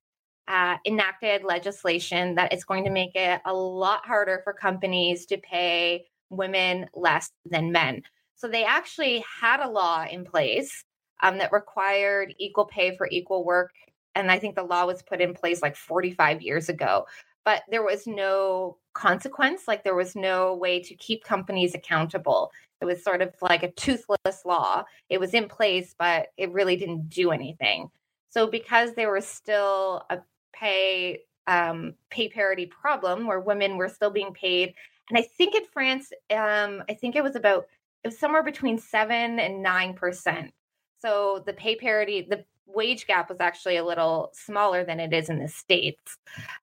uh, 0.47 0.77
enacted 0.86 1.43
legislation 1.43 2.36
that 2.36 2.54
is 2.54 2.63
going 2.63 2.84
to 2.86 2.89
make 2.89 3.15
it 3.15 3.41
a 3.45 3.54
lot 3.54 4.06
harder 4.06 4.41
for 4.43 4.54
companies 4.54 5.25
to 5.27 5.38
pay 5.38 6.06
women 6.30 6.88
less 6.95 7.30
than 7.45 7.71
men. 7.71 8.04
So, 8.36 8.47
they 8.47 8.63
actually 8.63 9.23
had 9.41 9.60
a 9.60 9.69
law 9.69 10.06
in 10.10 10.23
place 10.23 10.84
um, 11.23 11.38
that 11.38 11.51
required 11.51 12.34
equal 12.39 12.65
pay 12.65 12.95
for 12.95 13.08
equal 13.12 13.43
work. 13.43 13.71
And 14.15 14.32
I 14.32 14.39
think 14.39 14.56
the 14.56 14.63
law 14.63 14.86
was 14.86 15.01
put 15.01 15.21
in 15.21 15.34
place 15.34 15.62
like 15.62 15.75
45 15.75 16.41
years 16.41 16.67
ago 16.67 17.06
but 17.45 17.63
there 17.69 17.84
was 17.84 18.08
no 18.08 18.77
consequence. 18.93 19.63
Like 19.67 19.84
there 19.84 19.95
was 19.95 20.15
no 20.15 20.56
way 20.56 20.82
to 20.82 20.95
keep 20.95 21.23
companies 21.23 21.75
accountable. 21.75 22.51
It 22.82 22.86
was 22.86 23.04
sort 23.04 23.21
of 23.21 23.34
like 23.41 23.63
a 23.63 23.71
toothless 23.71 24.43
law. 24.45 24.84
It 25.10 25.19
was 25.19 25.34
in 25.34 25.47
place, 25.47 25.95
but 25.97 26.27
it 26.38 26.51
really 26.51 26.75
didn't 26.75 27.10
do 27.10 27.32
anything. 27.32 27.89
So 28.30 28.47
because 28.47 28.93
there 28.93 29.12
was 29.12 29.25
still 29.25 30.06
a 30.10 30.19
pay 30.54 31.21
um, 31.47 31.95
pay 32.10 32.30
parity 32.30 32.65
problem 32.65 33.25
where 33.25 33.39
women 33.39 33.77
were 33.77 33.89
still 33.89 34.12
being 34.12 34.34
paid, 34.34 34.73
and 35.10 35.17
I 35.17 35.23
think 35.23 35.56
in 35.56 35.65
France, 35.65 36.12
um, 36.30 36.84
I 36.89 36.93
think 36.93 37.15
it 37.15 37.23
was 37.23 37.36
about 37.36 37.67
it 38.04 38.08
was 38.08 38.17
somewhere 38.17 38.43
between 38.43 38.77
seven 38.77 39.39
and 39.39 39.62
nine 39.62 39.93
percent. 39.93 40.54
So 40.99 41.43
the 41.45 41.54
pay 41.54 41.75
parity, 41.75 42.21
the 42.30 42.45
wage 42.74 43.08
gap 43.08 43.30
was 43.30 43.40
actually 43.40 43.78
a 43.78 43.86
little 43.86 44.32
smaller 44.34 44.84
than 44.84 45.00
it 45.00 45.14
is 45.14 45.30
in 45.30 45.40
the 45.40 45.48
states. 45.48 46.18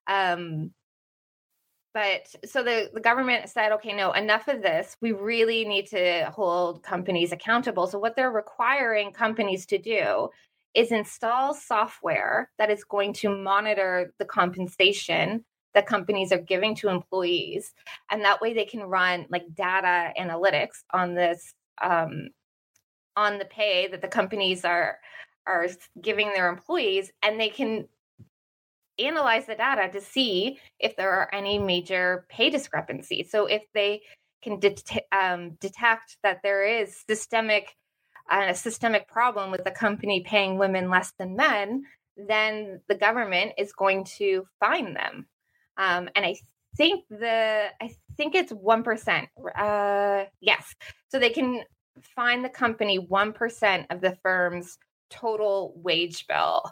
Um, 0.07 0.73
but 1.95 2.29
so 2.45 2.63
the, 2.63 2.91
the 2.93 3.01
government 3.01 3.49
said, 3.49 3.73
okay, 3.73 3.93
no, 3.93 4.13
enough 4.13 4.47
of 4.47 4.63
this. 4.63 4.97
We 5.01 5.13
really 5.13 5.65
need 5.65 5.87
to 5.89 6.31
hold 6.35 6.83
companies 6.83 7.33
accountable. 7.33 7.87
So, 7.87 7.99
what 7.99 8.15
they're 8.15 8.31
requiring 8.31 9.13
companies 9.13 9.67
to 9.67 9.79
do 9.79 10.29
is 10.75 10.93
install 10.93 11.55
software 11.55 12.51
that 12.59 12.71
is 12.71 12.85
going 12.85 13.15
to 13.15 13.31
monitor 13.31 14.13
the 14.19 14.25
compensation 14.25 15.45
that 15.75 15.87
companies 15.87 16.31
are 16.31 16.39
giving 16.39 16.75
to 16.77 16.89
employees. 16.89 17.75
And 18.11 18.25
that 18.25 18.41
way 18.41 18.55
they 18.55 18.65
can 18.65 18.83
run 18.83 19.27
like 19.31 19.55
data 19.55 20.13
analytics 20.19 20.83
on 20.93 21.15
this, 21.15 21.55
um, 21.83 22.29
on 23.17 23.39
the 23.39 23.45
pay 23.45 23.89
that 23.89 24.03
the 24.03 24.09
companies 24.09 24.65
are 24.65 24.99
are 25.49 25.67
giving 26.01 26.33
their 26.33 26.49
employees 26.49 27.11
and 27.23 27.41
they 27.41 27.49
can 27.49 27.89
analyze 28.99 29.47
the 29.47 29.55
data 29.55 29.91
to 29.93 30.01
see 30.01 30.59
if 30.79 30.97
there 30.97 31.13
are 31.13 31.33
any 31.33 31.59
major 31.59 32.27
pay 32.29 32.51
discrepancies. 32.51 33.31
So 33.31 33.47
if 33.47 33.63
they 33.73 34.03
can 34.43 34.61
det- 34.61 35.07
um, 35.13 35.53
detect 35.61 36.19
that 36.23 36.41
there 36.43 36.65
is 36.65 37.05
systemic 37.09 37.75
uh, 38.31 38.47
a 38.49 38.55
systemic 38.55 39.09
problem 39.09 39.51
with 39.51 39.63
a 39.67 39.71
company 39.71 40.21
paying 40.21 40.59
women 40.59 40.91
less 40.91 41.13
than 41.19 41.35
men, 41.35 41.85
then 42.17 42.81
the 42.87 42.95
government 42.95 43.53
is 43.57 43.73
going 43.73 44.05
to 44.05 44.47
fine 44.61 44.93
them. 44.93 45.27
Um, 45.79 46.11
and 46.15 46.27
I 46.27 46.37
think 46.77 47.05
the 47.09 47.69
I 47.81 47.91
think 48.17 48.35
it's 48.35 48.53
one 48.53 48.83
percent. 48.83 49.29
Uh, 49.57 50.25
yes, 50.41 50.75
so 51.09 51.19
they 51.19 51.31
can 51.31 51.63
fine 52.15 52.43
the 52.43 52.49
company 52.49 52.99
one 52.99 53.33
percent 53.33 53.87
of 53.91 54.01
the 54.01 54.17
firm's 54.23 54.77
total 55.11 55.73
wage 55.77 56.27
bill. 56.27 56.63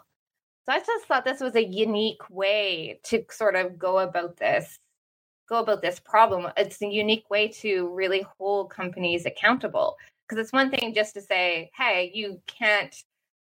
So 0.65 0.75
I 0.75 0.79
just 0.79 1.05
thought 1.05 1.25
this 1.25 1.39
was 1.39 1.55
a 1.55 1.65
unique 1.65 2.29
way 2.29 2.99
to 3.05 3.23
sort 3.31 3.55
of 3.55 3.79
go 3.79 3.99
about 3.99 4.37
this 4.37 4.79
go 5.47 5.59
about 5.59 5.81
this 5.81 5.99
problem. 5.99 6.51
It's 6.57 6.81
a 6.81 6.87
unique 6.87 7.29
way 7.29 7.47
to 7.61 7.89
really 7.89 8.25
hold 8.37 8.69
companies 8.69 9.25
accountable 9.25 9.95
because 10.27 10.41
it's 10.41 10.53
one 10.53 10.69
thing 10.69 10.93
just 10.93 11.13
to 11.13 11.21
say, 11.21 11.71
"Hey, 11.75 12.11
you 12.13 12.41
can't 12.47 12.93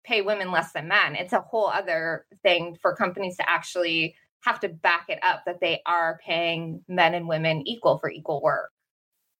pay 0.04 0.22
women 0.22 0.52
less 0.52 0.72
than 0.72 0.88
men." 0.88 1.16
It's 1.16 1.32
a 1.32 1.40
whole 1.40 1.66
other 1.66 2.26
thing 2.42 2.76
for 2.76 2.94
companies 2.94 3.36
to 3.38 3.50
actually 3.50 4.14
have 4.42 4.60
to 4.60 4.68
back 4.68 5.06
it 5.08 5.18
up 5.22 5.44
that 5.46 5.60
they 5.60 5.82
are 5.86 6.20
paying 6.24 6.84
men 6.86 7.14
and 7.14 7.26
women 7.26 7.66
equal 7.66 7.98
for 7.98 8.08
equal 8.08 8.40
work. 8.40 8.70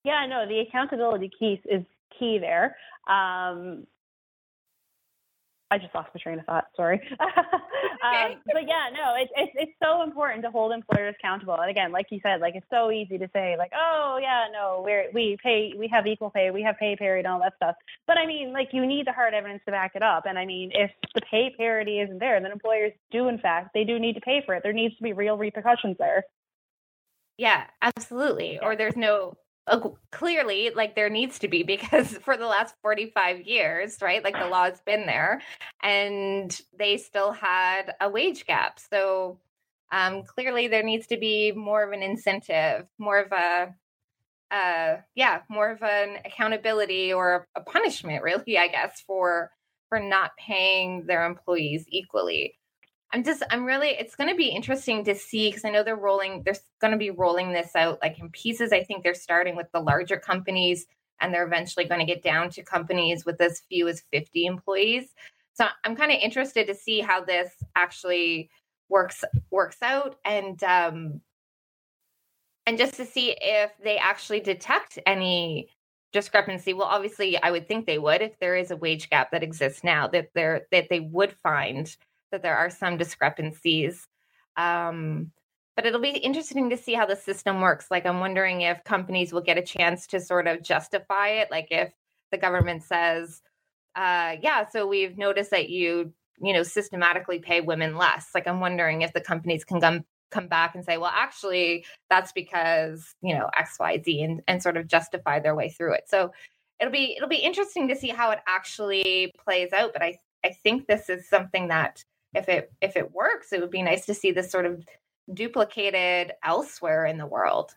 Yeah, 0.02 0.26
no, 0.26 0.46
the 0.46 0.60
accountability 0.60 1.30
piece 1.38 1.60
is 1.66 1.84
key 2.18 2.38
there. 2.38 2.76
Um, 3.08 3.86
I 5.70 5.78
just 5.78 5.92
lost 5.94 6.10
my 6.14 6.20
train 6.20 6.38
of 6.38 6.44
thought. 6.44 6.66
Sorry. 6.76 7.00
um, 7.20 8.36
but 8.52 8.68
yeah, 8.68 8.88
no, 8.94 9.14
it's 9.16 9.32
it's 9.36 9.52
it's 9.56 9.72
so 9.82 10.02
important 10.02 10.44
to 10.44 10.50
hold 10.50 10.72
employers 10.72 11.14
accountable. 11.18 11.54
And 11.54 11.68
again, 11.68 11.90
like 11.90 12.06
you 12.10 12.20
said, 12.22 12.40
like 12.40 12.54
it's 12.54 12.66
so 12.70 12.92
easy 12.92 13.18
to 13.18 13.28
say, 13.32 13.56
like, 13.58 13.72
oh 13.74 14.18
yeah, 14.22 14.46
no, 14.52 14.82
we're 14.84 15.10
we 15.12 15.36
pay, 15.42 15.72
we 15.76 15.88
have 15.88 16.06
equal 16.06 16.30
pay, 16.30 16.52
we 16.52 16.62
have 16.62 16.78
pay 16.78 16.94
parity, 16.94 17.26
and 17.26 17.32
all 17.32 17.40
that 17.40 17.54
stuff. 17.56 17.74
But 18.06 18.16
I 18.16 18.26
mean, 18.26 18.52
like 18.52 18.68
you 18.72 18.86
need 18.86 19.08
the 19.08 19.12
hard 19.12 19.34
evidence 19.34 19.62
to 19.66 19.72
back 19.72 19.92
it 19.96 20.02
up. 20.02 20.24
And 20.26 20.38
I 20.38 20.46
mean, 20.46 20.70
if 20.72 20.92
the 21.14 21.22
pay 21.28 21.52
parity 21.56 21.98
isn't 21.98 22.20
there, 22.20 22.40
then 22.40 22.52
employers 22.52 22.92
do, 23.10 23.26
in 23.26 23.38
fact, 23.38 23.70
they 23.74 23.82
do 23.82 23.98
need 23.98 24.14
to 24.14 24.20
pay 24.20 24.42
for 24.46 24.54
it. 24.54 24.62
There 24.62 24.72
needs 24.72 24.96
to 24.98 25.02
be 25.02 25.14
real 25.14 25.36
repercussions 25.36 25.96
there. 25.98 26.24
Yeah, 27.38 27.64
absolutely. 27.82 28.54
Yeah. 28.54 28.60
Or 28.64 28.76
there's 28.76 28.96
no 28.96 29.36
clearly 30.12 30.70
like 30.70 30.94
there 30.94 31.10
needs 31.10 31.38
to 31.40 31.48
be 31.48 31.62
because 31.74 32.16
for 32.18 32.36
the 32.36 32.46
last 32.46 32.74
45 32.82 33.42
years 33.42 33.98
right 34.00 34.22
like 34.22 34.38
the 34.38 34.46
law's 34.46 34.80
been 34.86 35.06
there 35.06 35.42
and 35.82 36.60
they 36.78 36.96
still 36.96 37.32
had 37.32 37.94
a 38.00 38.08
wage 38.08 38.46
gap. 38.46 38.78
So 38.78 39.38
um 39.92 40.22
clearly 40.24 40.68
there 40.68 40.82
needs 40.82 41.06
to 41.08 41.16
be 41.16 41.52
more 41.52 41.82
of 41.82 41.92
an 41.92 42.02
incentive 42.02 42.86
more 42.98 43.20
of 43.20 43.32
a 43.32 43.74
uh 44.50 44.96
yeah 45.14 45.40
more 45.48 45.70
of 45.70 45.82
an 45.82 46.18
accountability 46.24 47.12
or 47.12 47.46
a 47.54 47.60
punishment 47.60 48.22
really 48.22 48.58
i 48.58 48.68
guess 48.68 49.02
for 49.06 49.50
for 49.88 49.98
not 49.98 50.32
paying 50.36 51.04
their 51.06 51.24
employees 51.24 51.84
equally 51.88 52.54
I'm 53.12 53.22
just, 53.22 53.42
I'm 53.50 53.64
really, 53.64 53.90
it's 53.90 54.16
going 54.16 54.30
to 54.30 54.36
be 54.36 54.48
interesting 54.48 55.04
to 55.04 55.14
see 55.14 55.48
because 55.48 55.64
I 55.64 55.70
know 55.70 55.82
they're 55.82 55.96
rolling, 55.96 56.42
they're 56.44 56.56
going 56.80 56.92
to 56.92 56.98
be 56.98 57.10
rolling 57.10 57.52
this 57.52 57.74
out 57.76 57.98
like 58.02 58.18
in 58.18 58.30
pieces. 58.30 58.72
I 58.72 58.82
think 58.82 59.02
they're 59.02 59.14
starting 59.14 59.56
with 59.56 59.70
the 59.72 59.80
larger 59.80 60.18
companies 60.18 60.86
and 61.20 61.32
they're 61.32 61.46
eventually 61.46 61.86
going 61.86 62.00
to 62.00 62.06
get 62.06 62.22
down 62.22 62.50
to 62.50 62.62
companies 62.62 63.24
with 63.24 63.40
as 63.40 63.62
few 63.68 63.88
as 63.88 64.02
50 64.12 64.46
employees. 64.46 65.14
So 65.54 65.66
I'm 65.84 65.96
kind 65.96 66.12
of 66.12 66.18
interested 66.20 66.66
to 66.66 66.74
see 66.74 67.00
how 67.00 67.24
this 67.24 67.50
actually 67.74 68.50
works 68.88 69.24
works 69.50 69.78
out 69.82 70.16
and 70.24 70.62
um 70.62 71.20
and 72.66 72.78
just 72.78 72.94
to 72.94 73.04
see 73.04 73.36
if 73.40 73.70
they 73.82 73.96
actually 73.96 74.40
detect 74.40 74.98
any 75.06 75.68
discrepancy 76.12 76.72
well 76.72 76.86
obviously 76.86 77.36
i 77.42 77.50
would 77.50 77.66
think 77.66 77.84
they 77.84 77.98
would 77.98 78.22
if 78.22 78.38
there 78.38 78.56
is 78.56 78.70
a 78.70 78.76
wage 78.76 79.10
gap 79.10 79.30
that 79.32 79.42
exists 79.42 79.82
now 79.82 80.06
that 80.06 80.28
there 80.34 80.66
that 80.70 80.88
they 80.88 81.00
would 81.00 81.32
find 81.42 81.96
that 82.32 82.42
there 82.42 82.56
are 82.56 82.70
some 82.70 82.96
discrepancies 82.96 84.06
um, 84.56 85.32
but 85.76 85.84
it'll 85.84 86.00
be 86.00 86.10
interesting 86.10 86.70
to 86.70 86.76
see 86.76 86.94
how 86.94 87.04
the 87.06 87.16
system 87.16 87.60
works. 87.60 87.90
Like 87.90 88.06
i'm 88.06 88.20
wondering 88.20 88.62
if 88.62 88.82
companies 88.84 89.32
will 89.32 89.42
get 89.42 89.58
a 89.58 89.62
chance 89.62 90.06
to 90.08 90.20
sort 90.20 90.46
of 90.46 90.62
justify 90.62 91.28
it 91.28 91.50
like 91.50 91.68
if 91.70 91.92
the 92.32 92.38
government 92.38 92.82
says 92.82 93.42
uh, 93.94 94.36
yeah 94.42 94.66
so 94.68 94.86
we've 94.86 95.16
noticed 95.18 95.50
that 95.50 95.68
you 95.70 96.12
you 96.40 96.52
know 96.52 96.62
systematically 96.62 97.38
pay 97.38 97.60
women 97.60 97.96
less. 97.96 98.28
Like 98.34 98.46
i'm 98.46 98.60
wondering 98.60 99.02
if 99.02 99.12
the 99.12 99.20
companies 99.20 99.64
can 99.64 99.80
come 99.80 100.04
come 100.30 100.48
back 100.48 100.74
and 100.74 100.84
say 100.84 100.98
well 100.98 101.12
actually 101.14 101.84
that's 102.10 102.32
because 102.32 103.14
you 103.22 103.34
know 103.34 103.48
xyz 103.58 104.24
and, 104.24 104.42
and 104.48 104.62
sort 104.62 104.76
of 104.76 104.86
justify 104.88 105.38
their 105.40 105.54
way 105.54 105.68
through 105.68 105.94
it. 105.94 106.04
So 106.08 106.32
it'll 106.80 106.92
be 106.92 107.14
it'll 107.16 107.28
be 107.28 107.36
interesting 107.36 107.88
to 107.88 107.96
see 107.96 108.08
how 108.08 108.30
it 108.32 108.40
actually 108.48 109.32
plays 109.42 109.72
out 109.72 109.92
but 109.92 110.02
i 110.02 110.18
i 110.44 110.50
think 110.62 110.86
this 110.86 111.08
is 111.08 111.28
something 111.28 111.68
that 111.68 112.04
if 112.34 112.48
it 112.48 112.72
if 112.80 112.96
it 112.96 113.12
works 113.12 113.52
it 113.52 113.60
would 113.60 113.70
be 113.70 113.82
nice 113.82 114.06
to 114.06 114.14
see 114.14 114.32
this 114.32 114.50
sort 114.50 114.66
of 114.66 114.84
duplicated 115.32 116.32
elsewhere 116.44 117.06
in 117.06 117.18
the 117.18 117.26
world 117.26 117.72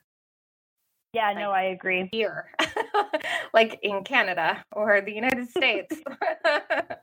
yeah 1.13 1.27
like 1.27 1.37
no 1.37 1.51
i 1.51 1.63
agree 1.63 2.07
here 2.11 2.49
like 3.53 3.79
in 3.81 4.03
canada 4.03 4.63
or 4.71 5.01
the 5.01 5.13
united 5.13 5.49
states 5.49 5.95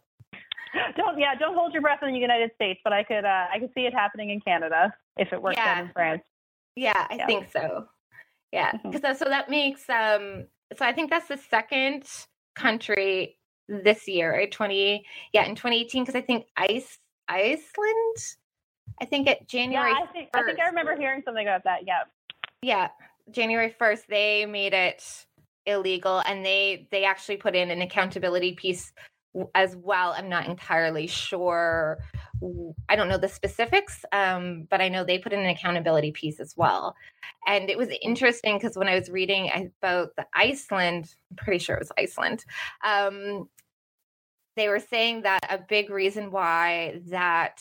don't 0.96 1.18
yeah, 1.18 1.34
don't 1.34 1.54
hold 1.54 1.72
your 1.72 1.82
breath 1.82 2.02
in 2.02 2.12
the 2.12 2.18
United 2.18 2.50
States, 2.54 2.80
but 2.84 2.92
I 2.92 3.02
could 3.02 3.24
uh, 3.24 3.46
I 3.52 3.58
could 3.58 3.70
see 3.74 3.86
it 3.86 3.94
happening 3.94 4.30
in 4.30 4.40
Canada 4.40 4.92
if 5.16 5.32
it 5.32 5.40
works 5.40 5.56
yeah. 5.56 5.72
out 5.72 5.84
in 5.84 5.90
France. 5.92 6.22
Yeah, 6.74 7.06
I 7.10 7.16
yeah. 7.16 7.26
think 7.26 7.50
so. 7.52 7.86
Yeah, 8.52 8.72
because 8.72 9.00
mm-hmm. 9.00 9.16
so 9.16 9.24
that 9.26 9.50
makes 9.50 9.88
um 9.88 10.46
so 10.76 10.84
I 10.84 10.92
think 10.92 11.10
that's 11.10 11.28
the 11.28 11.38
second 11.38 12.04
country 12.54 13.36
this 13.68 14.06
year, 14.08 14.32
right? 14.32 14.50
Twenty 14.50 15.04
yeah, 15.32 15.44
in 15.44 15.54
2018 15.54 16.04
because 16.04 16.14
I 16.14 16.22
think 16.22 16.46
Ice 16.56 16.98
Iceland. 17.28 18.16
I 19.00 19.04
think 19.04 19.28
at 19.28 19.46
January. 19.48 19.90
Yeah, 19.90 19.98
I 20.02 20.06
think 20.12 20.30
1st, 20.32 20.42
I 20.42 20.46
think 20.46 20.60
I 20.60 20.66
remember 20.66 20.96
hearing 20.96 21.22
something 21.24 21.46
about 21.46 21.64
that. 21.64 21.86
Yeah. 21.86 22.04
Yeah, 22.62 22.88
January 23.30 23.74
1st 23.78 24.06
they 24.08 24.46
made 24.46 24.72
it 24.72 25.02
illegal 25.66 26.22
and 26.26 26.44
they 26.44 26.88
they 26.90 27.04
actually 27.04 27.36
put 27.36 27.56
in 27.56 27.70
an 27.70 27.82
accountability 27.82 28.54
piece 28.54 28.92
as 29.54 29.76
well. 29.76 30.14
I'm 30.16 30.28
not 30.28 30.46
entirely 30.46 31.06
sure. 31.06 31.98
I 32.88 32.96
don't 32.96 33.08
know 33.08 33.18
the 33.18 33.28
specifics, 33.28 34.04
um, 34.12 34.66
but 34.70 34.80
I 34.80 34.88
know 34.88 35.04
they 35.04 35.18
put 35.18 35.32
in 35.32 35.40
an 35.40 35.46
accountability 35.46 36.12
piece 36.12 36.40
as 36.40 36.54
well. 36.56 36.94
And 37.46 37.68
it 37.68 37.76
was 37.76 37.88
interesting 38.02 38.56
because 38.56 38.76
when 38.76 38.88
I 38.88 38.98
was 38.98 39.10
reading 39.10 39.70
about 39.82 40.16
the 40.16 40.26
Iceland, 40.34 41.14
I'm 41.30 41.36
pretty 41.36 41.58
sure 41.58 41.76
it 41.76 41.80
was 41.80 41.92
Iceland, 41.98 42.44
um, 42.84 43.48
they 44.56 44.68
were 44.68 44.80
saying 44.80 45.22
that 45.22 45.40
a 45.48 45.58
big 45.58 45.90
reason 45.90 46.30
why 46.30 47.00
that 47.08 47.60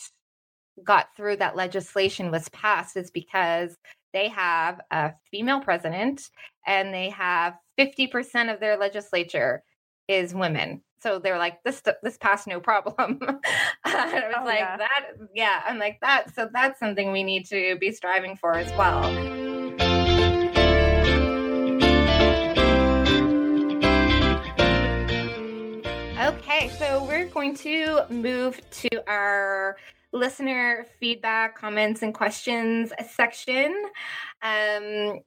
got 0.84 1.08
through 1.16 1.38
that 1.38 1.56
legislation 1.56 2.32
was 2.32 2.50
passed 2.50 2.98
is 2.98 3.12
because 3.12 3.78
they 4.14 4.30
have 4.30 4.80
a 4.92 5.14
female 5.32 5.60
president 5.60 6.30
and 6.66 6.94
they 6.94 7.10
have 7.10 7.54
50% 7.78 8.54
of 8.54 8.60
their 8.60 8.78
legislature 8.78 9.64
is 10.08 10.34
women. 10.34 10.82
So 11.02 11.20
they're 11.20 11.38
like 11.38 11.62
this 11.64 11.84
this 12.02 12.18
passed 12.18 12.48
no 12.48 12.60
problem. 12.60 13.20
And 13.86 13.96
i 13.96 14.28
was 14.28 14.36
oh, 14.40 14.46
like 14.46 14.60
yeah. 14.60 14.78
that 14.78 15.06
yeah 15.34 15.62
i'm 15.66 15.78
like 15.78 16.00
that 16.02 16.34
so 16.34 16.50
that's 16.52 16.80
something 16.80 17.12
we 17.12 17.24
need 17.24 17.46
to 17.46 17.78
be 17.80 17.92
striving 17.92 18.36
for 18.36 18.56
as 18.56 18.72
well 18.78 19.45
we're 27.16 27.26
going 27.28 27.56
to 27.56 28.06
move 28.10 28.60
to 28.72 28.90
our 29.08 29.78
listener 30.12 30.86
feedback 31.00 31.58
comments 31.58 32.02
and 32.02 32.14
questions 32.14 32.92
section 33.10 33.74
um, 34.42 35.20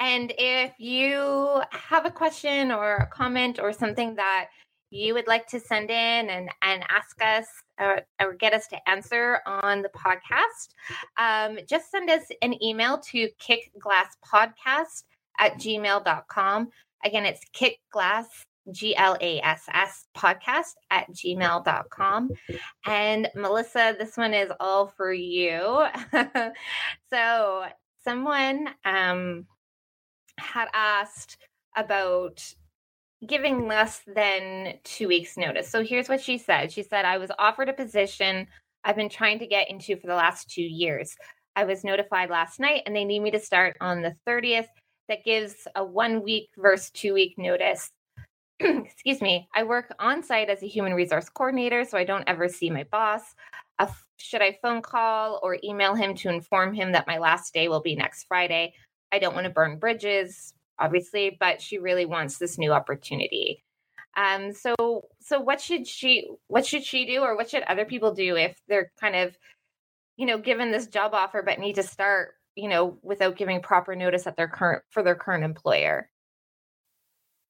and 0.00 0.32
if 0.36 0.72
you 0.78 1.62
have 1.70 2.06
a 2.06 2.10
question 2.10 2.72
or 2.72 2.96
a 2.96 3.06
comment 3.06 3.60
or 3.62 3.72
something 3.72 4.16
that 4.16 4.48
you 4.90 5.14
would 5.14 5.28
like 5.28 5.46
to 5.46 5.60
send 5.60 5.90
in 5.90 6.28
and, 6.28 6.50
and 6.62 6.82
ask 6.88 7.22
us 7.22 7.46
or, 7.80 8.00
or 8.20 8.34
get 8.34 8.52
us 8.52 8.66
to 8.68 8.88
answer 8.88 9.38
on 9.46 9.82
the 9.82 9.90
podcast, 9.90 10.74
um, 11.18 11.58
just 11.68 11.88
send 11.92 12.10
us 12.10 12.22
an 12.42 12.60
email 12.60 12.98
to 12.98 13.28
kickglasspodcast 13.40 15.04
at 15.38 15.54
gmail.com. 15.54 16.68
Again, 17.04 17.26
it's 17.26 17.44
kickglass, 17.54 18.26
G 18.72 18.96
L 18.96 19.16
A 19.20 19.40
S 19.40 19.64
S 19.72 20.06
podcast 20.16 20.74
at 20.90 21.10
gmail.com. 21.10 22.30
And 22.86 23.28
Melissa, 23.34 23.94
this 23.98 24.16
one 24.16 24.34
is 24.34 24.50
all 24.60 24.88
for 24.88 25.12
you. 25.12 25.86
so, 27.10 27.64
someone 28.04 28.68
um, 28.84 29.46
had 30.38 30.68
asked 30.72 31.38
about 31.76 32.42
giving 33.26 33.66
less 33.66 34.02
than 34.06 34.74
two 34.84 35.08
weeks 35.08 35.36
notice. 35.36 35.68
So 35.68 35.82
here's 35.82 36.08
what 36.08 36.20
she 36.20 36.38
said. 36.38 36.72
She 36.72 36.82
said, 36.82 37.04
I 37.04 37.18
was 37.18 37.30
offered 37.38 37.68
a 37.68 37.72
position 37.72 38.46
I've 38.84 38.96
been 38.96 39.08
trying 39.08 39.40
to 39.40 39.46
get 39.46 39.70
into 39.70 39.96
for 39.96 40.06
the 40.06 40.14
last 40.14 40.48
two 40.50 40.62
years. 40.62 41.16
I 41.56 41.64
was 41.64 41.82
notified 41.82 42.30
last 42.30 42.60
night 42.60 42.82
and 42.86 42.94
they 42.94 43.04
need 43.04 43.20
me 43.20 43.30
to 43.32 43.40
start 43.40 43.76
on 43.80 44.02
the 44.02 44.14
30th. 44.26 44.68
That 45.08 45.24
gives 45.24 45.68
a 45.76 45.84
one 45.84 46.22
week 46.22 46.50
versus 46.56 46.90
two 46.90 47.14
week 47.14 47.34
notice. 47.38 47.90
Excuse 48.60 49.20
me. 49.20 49.48
I 49.54 49.64
work 49.64 49.94
on 49.98 50.22
site 50.22 50.48
as 50.48 50.62
a 50.62 50.68
human 50.68 50.94
resource 50.94 51.28
coordinator, 51.28 51.84
so 51.84 51.98
I 51.98 52.04
don't 52.04 52.24
ever 52.26 52.48
see 52.48 52.70
my 52.70 52.84
boss. 52.84 53.22
Uh, 53.78 53.88
should 54.16 54.42
I 54.42 54.58
phone 54.62 54.80
call 54.82 55.40
or 55.42 55.58
email 55.62 55.94
him 55.94 56.14
to 56.16 56.30
inform 56.30 56.72
him 56.72 56.92
that 56.92 57.06
my 57.06 57.18
last 57.18 57.52
day 57.52 57.68
will 57.68 57.82
be 57.82 57.94
next 57.94 58.24
Friday? 58.24 58.74
I 59.12 59.18
don't 59.18 59.34
want 59.34 59.44
to 59.44 59.50
burn 59.50 59.78
bridges 59.78 60.54
obviously, 60.78 61.36
but 61.38 61.60
she 61.60 61.78
really 61.78 62.06
wants 62.06 62.38
this 62.38 62.58
new 62.58 62.72
opportunity. 62.72 63.62
Um, 64.16 64.52
so 64.52 64.74
so 65.20 65.40
what 65.40 65.60
should 65.60 65.86
she 65.86 66.28
what 66.46 66.64
should 66.64 66.84
she 66.84 67.04
do 67.04 67.20
or 67.20 67.36
what 67.36 67.50
should 67.50 67.62
other 67.64 67.84
people 67.84 68.14
do 68.14 68.36
if 68.36 68.58
they're 68.68 68.90
kind 68.98 69.16
of, 69.16 69.36
you 70.16 70.26
know, 70.26 70.38
given 70.38 70.70
this 70.70 70.86
job 70.86 71.12
offer 71.14 71.42
but 71.42 71.58
need 71.58 71.74
to 71.74 71.82
start, 71.82 72.34
you 72.54 72.68
know, 72.68 72.98
without 73.02 73.36
giving 73.36 73.60
proper 73.60 73.94
notice 73.94 74.26
at 74.26 74.36
their 74.36 74.48
current 74.48 74.82
for 74.90 75.02
their 75.02 75.14
current 75.14 75.44
employer? 75.44 76.08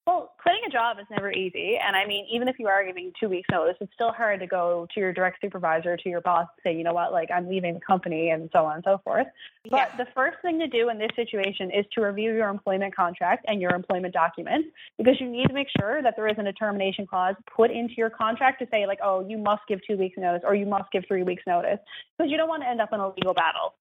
Well, 0.07 0.35
quitting 0.41 0.61
a 0.65 0.71
job 0.71 0.99
is 1.01 1.07
never 1.11 1.33
easy. 1.33 1.77
And 1.85 1.97
I 1.97 2.07
mean, 2.07 2.27
even 2.31 2.47
if 2.47 2.61
you 2.61 2.69
are 2.69 2.85
giving 2.85 3.13
two 3.19 3.29
weeks 3.29 3.49
notice, 3.51 3.75
it's 3.81 3.93
still 3.93 4.13
hard 4.13 4.39
to 4.39 4.47
go 4.47 4.87
to 4.95 5.01
your 5.01 5.13
direct 5.13 5.39
supervisor, 5.41 5.97
to 5.97 6.09
your 6.09 6.21
boss, 6.21 6.47
and 6.57 6.63
say, 6.63 6.79
you 6.79 6.85
know 6.85 6.93
what, 6.93 7.11
like 7.11 7.29
I'm 7.35 7.49
leaving 7.49 7.75
the 7.75 7.81
company 7.81 8.31
and 8.31 8.49
so 8.53 8.65
on 8.65 8.77
and 8.77 8.85
so 8.85 9.01
forth. 9.03 9.27
But 9.69 9.91
yeah. 9.91 9.97
the 9.97 10.07
first 10.15 10.37
thing 10.43 10.61
to 10.61 10.69
do 10.69 10.91
in 10.91 10.99
this 10.99 11.11
situation 11.17 11.73
is 11.73 11.85
to 11.95 12.03
review 12.03 12.33
your 12.33 12.49
employment 12.49 12.95
contract 12.95 13.47
and 13.49 13.61
your 13.61 13.75
employment 13.75 14.15
documents 14.15 14.69
because 14.97 15.21
you 15.21 15.29
need 15.29 15.49
to 15.49 15.55
make 15.55 15.67
sure 15.77 16.01
that 16.03 16.15
there 16.15 16.29
isn't 16.29 16.47
a 16.47 16.53
termination 16.53 17.05
clause 17.05 17.35
put 17.53 17.73
into 17.73 17.95
your 17.97 18.11
contract 18.11 18.61
to 18.61 18.69
say, 18.71 18.87
like, 18.87 19.01
oh, 19.03 19.27
you 19.29 19.39
must 19.39 19.63
give 19.67 19.81
two 19.89 19.97
weeks 19.97 20.17
notice 20.17 20.43
or 20.45 20.55
you 20.55 20.67
must 20.67 20.89
give 20.93 21.03
three 21.09 21.25
weeks 21.25 21.43
notice 21.49 21.81
because 22.17 22.31
you 22.31 22.37
don't 22.37 22.49
want 22.49 22.63
to 22.63 22.69
end 22.69 22.81
up 22.81 22.91
in 22.93 23.01
a 23.01 23.09
legal 23.09 23.35
battle. 23.35 23.75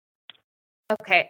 Okay. 1.01 1.29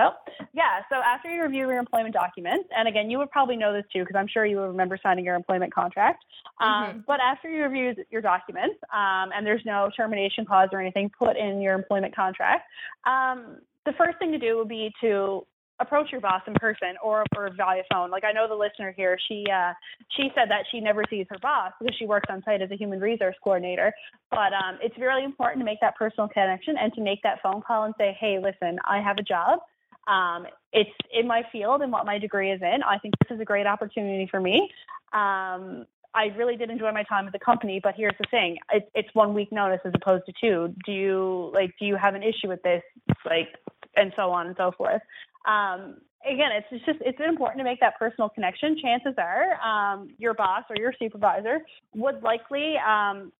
So, 0.00 0.44
yeah, 0.54 0.80
so 0.90 0.96
after 0.96 1.30
you 1.30 1.42
review 1.42 1.68
your 1.68 1.78
employment 1.78 2.14
documents, 2.14 2.68
and 2.76 2.88
again, 2.88 3.10
you 3.10 3.18
would 3.18 3.30
probably 3.30 3.56
know 3.56 3.72
this 3.72 3.84
too, 3.92 4.00
because 4.00 4.16
I'm 4.16 4.28
sure 4.28 4.46
you 4.46 4.56
will 4.56 4.68
remember 4.68 4.98
signing 5.02 5.24
your 5.24 5.34
employment 5.34 5.74
contract. 5.74 6.24
Um, 6.60 6.68
mm-hmm. 6.68 6.98
But 7.06 7.20
after 7.20 7.50
you 7.50 7.64
review 7.64 8.04
your 8.10 8.22
documents, 8.22 8.76
um, 8.92 9.30
and 9.34 9.46
there's 9.46 9.62
no 9.66 9.90
termination 9.96 10.46
clause 10.46 10.68
or 10.72 10.80
anything 10.80 11.10
put 11.18 11.36
in 11.36 11.60
your 11.60 11.74
employment 11.74 12.14
contract, 12.16 12.62
um, 13.06 13.58
the 13.84 13.92
first 13.98 14.18
thing 14.18 14.32
to 14.32 14.38
do 14.38 14.56
would 14.58 14.68
be 14.68 14.92
to 15.02 15.46
approach 15.80 16.12
your 16.12 16.20
boss 16.20 16.42
in 16.46 16.54
person 16.54 16.94
or, 17.02 17.24
or 17.36 17.50
via 17.56 17.82
phone. 17.92 18.10
Like 18.10 18.24
I 18.24 18.32
know 18.32 18.46
the 18.46 18.54
listener 18.54 18.92
here, 18.96 19.18
she 19.28 19.44
uh, 19.52 19.72
she 20.16 20.28
said 20.34 20.50
that 20.50 20.64
she 20.70 20.80
never 20.80 21.02
sees 21.08 21.26
her 21.30 21.38
boss 21.40 21.72
because 21.80 21.96
she 21.98 22.06
works 22.06 22.26
on 22.28 22.42
site 22.44 22.62
as 22.62 22.70
a 22.70 22.76
human 22.76 23.00
resource 23.00 23.36
coordinator. 23.42 23.92
But 24.30 24.52
um, 24.52 24.78
it's 24.82 24.96
really 24.98 25.24
important 25.24 25.60
to 25.60 25.64
make 25.64 25.80
that 25.80 25.96
personal 25.96 26.28
connection 26.28 26.76
and 26.78 26.92
to 26.94 27.00
make 27.00 27.22
that 27.22 27.38
phone 27.42 27.62
call 27.66 27.84
and 27.84 27.94
say, 27.98 28.16
hey, 28.20 28.38
listen, 28.38 28.78
I 28.86 29.00
have 29.00 29.18
a 29.18 29.22
job. 29.22 29.60
Um, 30.06 30.46
it's 30.72 30.90
in 31.12 31.26
my 31.26 31.42
field 31.52 31.82
and 31.82 31.92
what 31.92 32.06
my 32.06 32.18
degree 32.18 32.50
is 32.50 32.60
in. 32.62 32.82
I 32.82 32.98
think 32.98 33.14
this 33.20 33.34
is 33.34 33.40
a 33.40 33.44
great 33.44 33.66
opportunity 33.66 34.26
for 34.30 34.40
me. 34.40 34.70
Um, 35.12 35.86
I 36.12 36.26
really 36.36 36.56
did 36.56 36.70
enjoy 36.70 36.90
my 36.92 37.04
time 37.04 37.26
at 37.26 37.32
the 37.32 37.38
company, 37.38 37.80
but 37.82 37.94
here's 37.96 38.16
the 38.18 38.26
thing: 38.30 38.58
it's, 38.72 38.86
it's 38.94 39.08
one 39.14 39.34
week 39.34 39.52
notice 39.52 39.80
as 39.84 39.92
opposed 39.94 40.26
to 40.26 40.32
two. 40.40 40.74
Do 40.84 40.92
you 40.92 41.50
like? 41.54 41.74
Do 41.78 41.86
you 41.86 41.96
have 41.96 42.14
an 42.14 42.22
issue 42.22 42.48
with 42.48 42.62
this? 42.62 42.82
Like, 43.24 43.48
and 43.96 44.12
so 44.16 44.30
on 44.30 44.48
and 44.48 44.56
so 44.56 44.72
forth. 44.72 45.02
Um, 45.46 45.98
again, 46.24 46.50
it's 46.52 46.84
just 46.84 46.98
it's 47.00 47.18
important 47.20 47.58
to 47.58 47.64
make 47.64 47.80
that 47.80 47.98
personal 47.98 48.28
connection. 48.28 48.78
Chances 48.80 49.14
are, 49.18 49.60
um, 49.62 50.08
your 50.18 50.34
boss 50.34 50.64
or 50.68 50.76
your 50.76 50.92
supervisor 50.98 51.60
would 51.94 52.22
likely 52.22 52.76
um, 52.78 53.32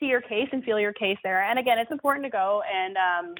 see 0.00 0.06
your 0.06 0.20
case 0.20 0.48
and 0.52 0.64
feel 0.64 0.80
your 0.80 0.92
case 0.92 1.18
there. 1.22 1.42
And 1.42 1.58
again, 1.58 1.78
it's 1.78 1.92
important 1.92 2.24
to 2.24 2.30
go 2.30 2.62
and 2.72 2.96
um, 2.96 3.34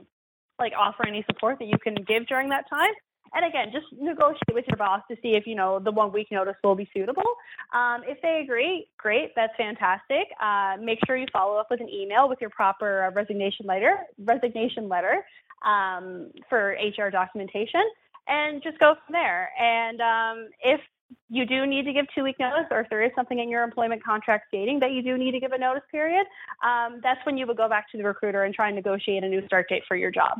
like 0.58 0.72
offer 0.78 1.06
any 1.06 1.24
support 1.30 1.58
that 1.58 1.66
you 1.66 1.78
can 1.78 1.94
give 2.06 2.26
during 2.26 2.48
that 2.50 2.68
time. 2.68 2.92
And 3.34 3.44
again, 3.44 3.70
just 3.72 3.86
negotiate 4.00 4.54
with 4.54 4.64
your 4.68 4.76
boss 4.76 5.02
to 5.10 5.16
see 5.20 5.34
if 5.34 5.44
you 5.46 5.56
know 5.56 5.80
the 5.80 5.90
one 5.90 6.12
week 6.12 6.28
notice 6.30 6.54
will 6.62 6.76
be 6.76 6.88
suitable. 6.94 7.24
Um, 7.72 8.02
if 8.06 8.22
they 8.22 8.40
agree, 8.44 8.86
great, 8.96 9.32
that's 9.34 9.52
fantastic. 9.56 10.28
Uh, 10.40 10.76
make 10.80 11.00
sure 11.04 11.16
you 11.16 11.26
follow 11.32 11.56
up 11.56 11.66
with 11.68 11.80
an 11.80 11.88
email 11.88 12.28
with 12.28 12.40
your 12.40 12.50
proper 12.50 13.10
resignation 13.14 13.66
letter, 13.66 13.96
resignation 14.18 14.88
letter 14.88 15.24
um, 15.64 16.30
for 16.48 16.76
HR 16.80 17.10
documentation, 17.10 17.82
and 18.28 18.62
just 18.62 18.78
go 18.78 18.94
from 19.04 19.12
there. 19.12 19.50
And 19.60 20.00
um, 20.00 20.48
if 20.62 20.80
you 21.28 21.46
do 21.46 21.66
need 21.66 21.84
to 21.84 21.92
give 21.92 22.06
two 22.14 22.22
week 22.22 22.36
notice, 22.38 22.66
or 22.70 22.80
if 22.80 22.90
there 22.90 23.02
is 23.02 23.10
something 23.14 23.38
in 23.38 23.48
your 23.48 23.62
employment 23.62 24.02
contract 24.02 24.46
stating 24.48 24.80
that 24.80 24.92
you 24.92 25.02
do 25.02 25.16
need 25.16 25.32
to 25.32 25.40
give 25.40 25.52
a 25.52 25.58
notice 25.58 25.82
period, 25.90 26.26
um, 26.64 27.00
that's 27.02 27.24
when 27.26 27.36
you 27.36 27.46
would 27.46 27.56
go 27.56 27.68
back 27.68 27.90
to 27.92 27.98
the 27.98 28.04
recruiter 28.04 28.44
and 28.44 28.54
try 28.54 28.68
and 28.68 28.76
negotiate 28.76 29.24
a 29.24 29.28
new 29.28 29.44
start 29.46 29.68
date 29.68 29.82
for 29.86 29.96
your 29.96 30.10
job. 30.10 30.38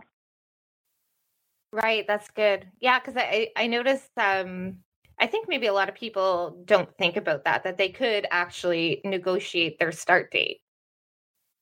Right, 1.72 2.06
that's 2.06 2.28
good. 2.30 2.66
Yeah, 2.80 2.98
because 2.98 3.14
I 3.16 3.48
I 3.56 3.66
noticed. 3.66 4.10
Um, 4.16 4.78
I 5.18 5.26
think 5.28 5.48
maybe 5.48 5.68
a 5.68 5.72
lot 5.72 5.88
of 5.88 5.94
people 5.94 6.62
don't 6.64 6.88
think 6.98 7.16
about 7.16 7.44
that 7.44 7.62
that 7.64 7.78
they 7.78 7.88
could 7.88 8.26
actually 8.30 9.00
negotiate 9.04 9.78
their 9.78 9.92
start 9.92 10.32
date. 10.32 10.60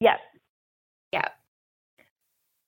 Yes. 0.00 0.20
Yeah. 1.12 1.28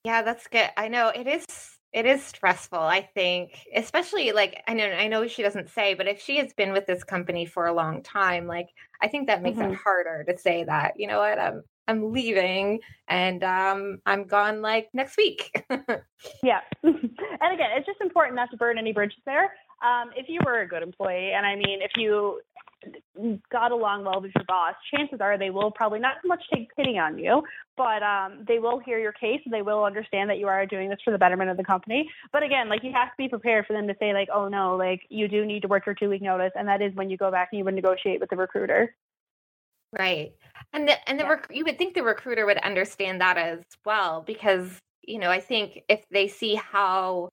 Yeah, 0.04 0.22
that's 0.22 0.46
good. 0.46 0.68
I 0.76 0.88
know 0.88 1.08
it 1.08 1.26
is 1.26 1.46
it 1.94 2.06
is 2.06 2.24
stressful, 2.24 2.80
I 2.80 3.02
think, 3.02 3.66
especially 3.74 4.32
like 4.32 4.60
I 4.66 4.74
know 4.74 4.86
I 4.86 5.06
know 5.06 5.28
she 5.28 5.42
doesn't 5.42 5.70
say, 5.70 5.94
but 5.94 6.08
if 6.08 6.20
she 6.20 6.38
has 6.38 6.52
been 6.52 6.72
with 6.72 6.86
this 6.86 7.04
company 7.04 7.46
for 7.46 7.66
a 7.66 7.72
long 7.72 8.02
time, 8.02 8.48
like 8.48 8.70
I 9.00 9.06
think 9.06 9.28
that 9.28 9.42
makes 9.42 9.58
mm-hmm. 9.58 9.72
it 9.72 9.78
harder 9.78 10.24
to 10.24 10.36
say 10.36 10.64
that, 10.64 10.94
you 10.98 11.06
know 11.06 11.20
what, 11.20 11.38
I'm 11.38 11.62
I'm 11.86 12.12
leaving 12.12 12.80
and 13.06 13.44
um 13.44 13.98
I'm 14.06 14.24
gone 14.26 14.60
like 14.60 14.88
next 14.92 15.16
week. 15.16 15.64
yeah. 16.42 16.60
and 16.82 17.54
again, 17.54 17.70
it's 17.76 17.86
just 17.86 18.00
important 18.00 18.34
not 18.34 18.50
to 18.50 18.56
burn 18.56 18.76
any 18.76 18.92
bridges 18.92 19.22
there. 19.24 19.54
Um, 19.84 20.10
if 20.16 20.28
you 20.28 20.40
were 20.44 20.62
a 20.62 20.68
good 20.68 20.82
employee, 20.82 21.32
and 21.32 21.46
I 21.46 21.54
mean, 21.54 21.80
if 21.80 21.92
you 21.96 22.40
got 23.50 23.72
along 23.72 24.04
well 24.04 24.20
with 24.20 24.32
your 24.34 24.44
boss, 24.46 24.74
chances 24.94 25.20
are 25.20 25.38
they 25.38 25.50
will 25.50 25.70
probably 25.70 25.98
not 25.98 26.16
so 26.22 26.28
much 26.28 26.42
take 26.52 26.74
pity 26.76 26.98
on 26.98 27.18
you, 27.18 27.42
but 27.76 28.02
um, 28.02 28.44
they 28.46 28.58
will 28.58 28.78
hear 28.78 28.98
your 28.98 29.12
case 29.12 29.40
and 29.44 29.52
they 29.52 29.62
will 29.62 29.84
understand 29.84 30.30
that 30.30 30.38
you 30.38 30.46
are 30.46 30.66
doing 30.66 30.88
this 30.88 30.98
for 31.04 31.10
the 31.10 31.18
betterment 31.18 31.50
of 31.50 31.56
the 31.56 31.64
company. 31.64 32.08
But 32.32 32.42
again, 32.42 32.68
like 32.68 32.82
you 32.82 32.92
have 32.92 33.08
to 33.08 33.14
be 33.18 33.28
prepared 33.28 33.66
for 33.66 33.72
them 33.72 33.86
to 33.88 33.94
say 33.98 34.12
like, 34.12 34.28
oh 34.32 34.48
no, 34.48 34.76
like 34.76 35.02
you 35.08 35.28
do 35.28 35.44
need 35.44 35.62
to 35.62 35.68
work 35.68 35.86
your 35.86 35.94
two 35.94 36.08
week 36.08 36.22
notice, 36.22 36.52
and 36.54 36.68
that 36.68 36.82
is 36.82 36.94
when 36.94 37.10
you 37.10 37.16
go 37.16 37.30
back 37.30 37.48
and 37.52 37.58
you 37.58 37.64
would 37.64 37.74
negotiate 37.74 38.20
with 38.20 38.30
the 38.30 38.36
recruiter. 38.36 38.94
Right, 39.96 40.32
and 40.72 40.88
the 40.88 41.08
and 41.08 41.20
the 41.20 41.24
yeah. 41.24 41.30
rec- 41.30 41.50
you 41.52 41.64
would 41.64 41.78
think 41.78 41.94
the 41.94 42.02
recruiter 42.02 42.46
would 42.46 42.58
understand 42.58 43.20
that 43.20 43.36
as 43.36 43.60
well 43.84 44.22
because 44.26 44.78
you 45.02 45.18
know 45.18 45.30
I 45.30 45.40
think 45.40 45.82
if 45.88 46.04
they 46.10 46.26
see 46.26 46.56
how 46.56 47.30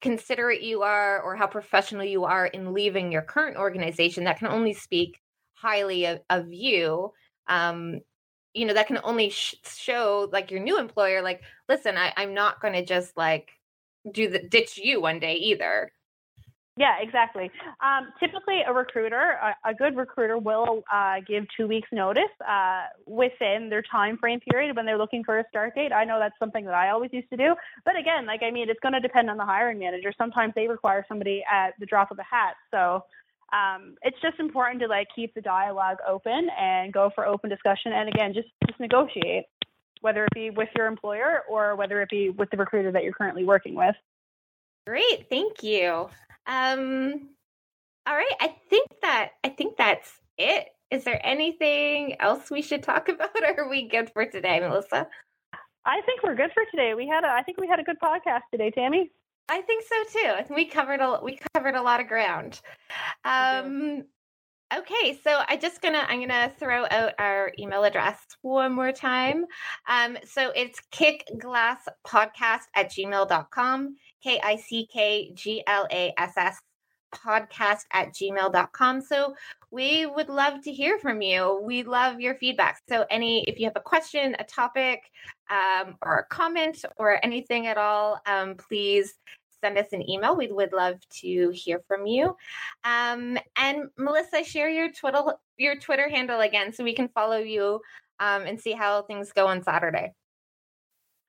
considerate 0.00 0.62
you 0.62 0.82
are 0.82 1.20
or 1.22 1.36
how 1.36 1.46
professional 1.46 2.04
you 2.04 2.24
are 2.24 2.46
in 2.46 2.72
leaving 2.72 3.10
your 3.10 3.22
current 3.22 3.56
organization 3.56 4.24
that 4.24 4.38
can 4.38 4.48
only 4.48 4.72
speak 4.72 5.20
highly 5.54 6.06
of, 6.06 6.20
of 6.30 6.52
you. 6.52 7.12
Um 7.48 8.00
you 8.54 8.66
know 8.66 8.74
that 8.74 8.86
can 8.86 8.98
only 9.04 9.30
sh- 9.30 9.54
show 9.64 10.28
like 10.32 10.50
your 10.50 10.60
new 10.60 10.78
employer 10.78 11.22
like 11.22 11.42
listen 11.68 11.96
I, 11.96 12.12
i'm 12.16 12.34
not 12.34 12.60
going 12.60 12.74
to 12.74 12.84
just 12.84 13.16
like 13.16 13.50
do 14.10 14.28
the 14.28 14.40
ditch 14.40 14.78
you 14.78 15.00
one 15.00 15.20
day 15.20 15.34
either 15.34 15.92
yeah, 16.78 16.98
exactly. 17.00 17.50
Um, 17.80 18.12
typically, 18.20 18.60
a 18.64 18.72
recruiter, 18.72 19.36
a, 19.42 19.70
a 19.70 19.74
good 19.74 19.96
recruiter, 19.96 20.38
will 20.38 20.84
uh, 20.92 21.16
give 21.26 21.44
two 21.56 21.66
weeks' 21.66 21.88
notice 21.90 22.30
uh, 22.48 22.84
within 23.04 23.68
their 23.68 23.82
time 23.82 24.16
frame 24.16 24.38
period 24.38 24.76
when 24.76 24.86
they're 24.86 24.96
looking 24.96 25.24
for 25.24 25.40
a 25.40 25.44
start 25.48 25.74
date. 25.74 25.92
I 25.92 26.04
know 26.04 26.20
that's 26.20 26.38
something 26.38 26.64
that 26.66 26.74
I 26.74 26.90
always 26.90 27.12
used 27.12 27.30
to 27.30 27.36
do, 27.36 27.56
but 27.84 27.98
again, 27.98 28.26
like 28.26 28.44
I 28.44 28.52
mean, 28.52 28.70
it's 28.70 28.78
going 28.78 28.92
to 28.92 29.00
depend 29.00 29.28
on 29.28 29.36
the 29.36 29.44
hiring 29.44 29.80
manager. 29.80 30.12
Sometimes 30.16 30.52
they 30.54 30.68
require 30.68 31.04
somebody 31.08 31.42
at 31.50 31.74
the 31.80 31.86
drop 31.86 32.12
of 32.12 32.18
a 32.20 32.22
hat, 32.22 32.54
so 32.70 33.02
um, 33.52 33.96
it's 34.02 34.20
just 34.22 34.38
important 34.38 34.80
to 34.82 34.86
like 34.86 35.08
keep 35.16 35.34
the 35.34 35.40
dialogue 35.40 35.98
open 36.06 36.48
and 36.56 36.92
go 36.92 37.10
for 37.12 37.26
open 37.26 37.50
discussion. 37.50 37.92
And 37.92 38.08
again, 38.08 38.34
just 38.34 38.48
just 38.68 38.78
negotiate, 38.78 39.46
whether 40.00 40.24
it 40.24 40.30
be 40.32 40.50
with 40.50 40.68
your 40.76 40.86
employer 40.86 41.42
or 41.50 41.74
whether 41.74 42.00
it 42.02 42.08
be 42.08 42.30
with 42.30 42.50
the 42.50 42.56
recruiter 42.56 42.92
that 42.92 43.02
you're 43.02 43.14
currently 43.14 43.44
working 43.44 43.74
with. 43.74 43.96
Great, 44.86 45.26
thank 45.28 45.64
you. 45.64 46.08
Um, 46.48 47.28
all 48.06 48.14
right, 48.14 48.32
I 48.40 48.56
think 48.70 48.88
that 49.02 49.32
I 49.44 49.50
think 49.50 49.76
that's 49.76 50.10
it. 50.38 50.68
Is 50.90 51.04
there 51.04 51.20
anything 51.22 52.16
else 52.20 52.50
we 52.50 52.62
should 52.62 52.82
talk 52.82 53.08
about, 53.10 53.30
or 53.42 53.64
are 53.64 53.68
we 53.68 53.88
good 53.88 54.10
for 54.10 54.24
today, 54.24 54.58
Melissa? 54.60 55.06
I 55.84 56.00
think 56.02 56.22
we're 56.22 56.34
good 56.34 56.52
for 56.52 56.64
today. 56.70 56.94
We 56.94 57.06
had 57.06 57.24
a, 57.24 57.28
I 57.28 57.42
think 57.42 57.60
we 57.60 57.68
had 57.68 57.78
a 57.78 57.82
good 57.82 57.98
podcast 58.02 58.42
today, 58.50 58.70
Tammy. 58.70 59.10
I 59.48 59.62
think 59.62 59.84
so 59.84 60.20
too. 60.20 60.30
I 60.30 60.42
think 60.42 60.56
we 60.56 60.66
covered 60.66 61.00
a 61.00 61.20
we 61.22 61.38
covered 61.54 61.74
a 61.74 61.82
lot 61.82 62.00
of 62.00 62.08
ground. 62.08 62.60
Um, 63.24 64.04
okay, 64.76 65.18
so 65.22 65.42
I 65.48 65.56
just 65.56 65.80
gonna 65.80 66.04
I'm 66.08 66.20
gonna 66.20 66.52
throw 66.58 66.84
out 66.90 67.14
our 67.18 67.52
email 67.58 67.84
address 67.84 68.18
one 68.42 68.72
more 68.72 68.92
time. 68.92 69.44
Um, 69.88 70.18
so 70.24 70.50
it's 70.54 70.80
kickglasspodcast 70.92 72.66
at 72.74 72.90
gmail.com. 72.90 73.96
K 74.22 74.40
I 74.42 74.56
C 74.56 74.88
K 74.92 75.32
G 75.34 75.62
L 75.66 75.86
A 75.90 76.12
S 76.18 76.32
S 76.36 76.58
podcast 77.14 77.82
at 77.92 78.12
gmail.com. 78.12 79.00
So 79.00 79.34
we 79.70 80.06
would 80.06 80.28
love 80.28 80.62
to 80.64 80.72
hear 80.72 80.98
from 80.98 81.22
you. 81.22 81.60
We 81.64 81.82
love 81.82 82.20
your 82.20 82.34
feedback. 82.36 82.80
So 82.88 83.04
any 83.10 83.44
if 83.44 83.58
you 83.58 83.66
have 83.66 83.76
a 83.76 83.80
question, 83.80 84.36
a 84.38 84.44
topic, 84.44 85.00
um, 85.50 85.96
or 86.02 86.18
a 86.18 86.26
comment 86.26 86.84
or 86.96 87.24
anything 87.24 87.66
at 87.66 87.78
all, 87.78 88.20
um, 88.26 88.56
please 88.56 89.14
send 89.62 89.78
us 89.78 89.92
an 89.92 90.08
email. 90.08 90.36
We 90.36 90.48
would 90.48 90.72
love 90.72 90.96
to 91.20 91.50
hear 91.50 91.80
from 91.86 92.06
you. 92.06 92.36
Um, 92.84 93.38
and 93.56 93.88
Melissa, 93.96 94.44
share 94.44 94.68
your 94.68 94.90
Twitter 94.92 95.22
your 95.56 95.76
Twitter 95.76 96.08
handle 96.08 96.40
again 96.40 96.72
so 96.72 96.84
we 96.84 96.94
can 96.94 97.08
follow 97.08 97.38
you 97.38 97.80
um, 98.20 98.42
and 98.42 98.60
see 98.60 98.72
how 98.72 99.02
things 99.02 99.32
go 99.32 99.46
on 99.46 99.62
Saturday. 99.62 100.12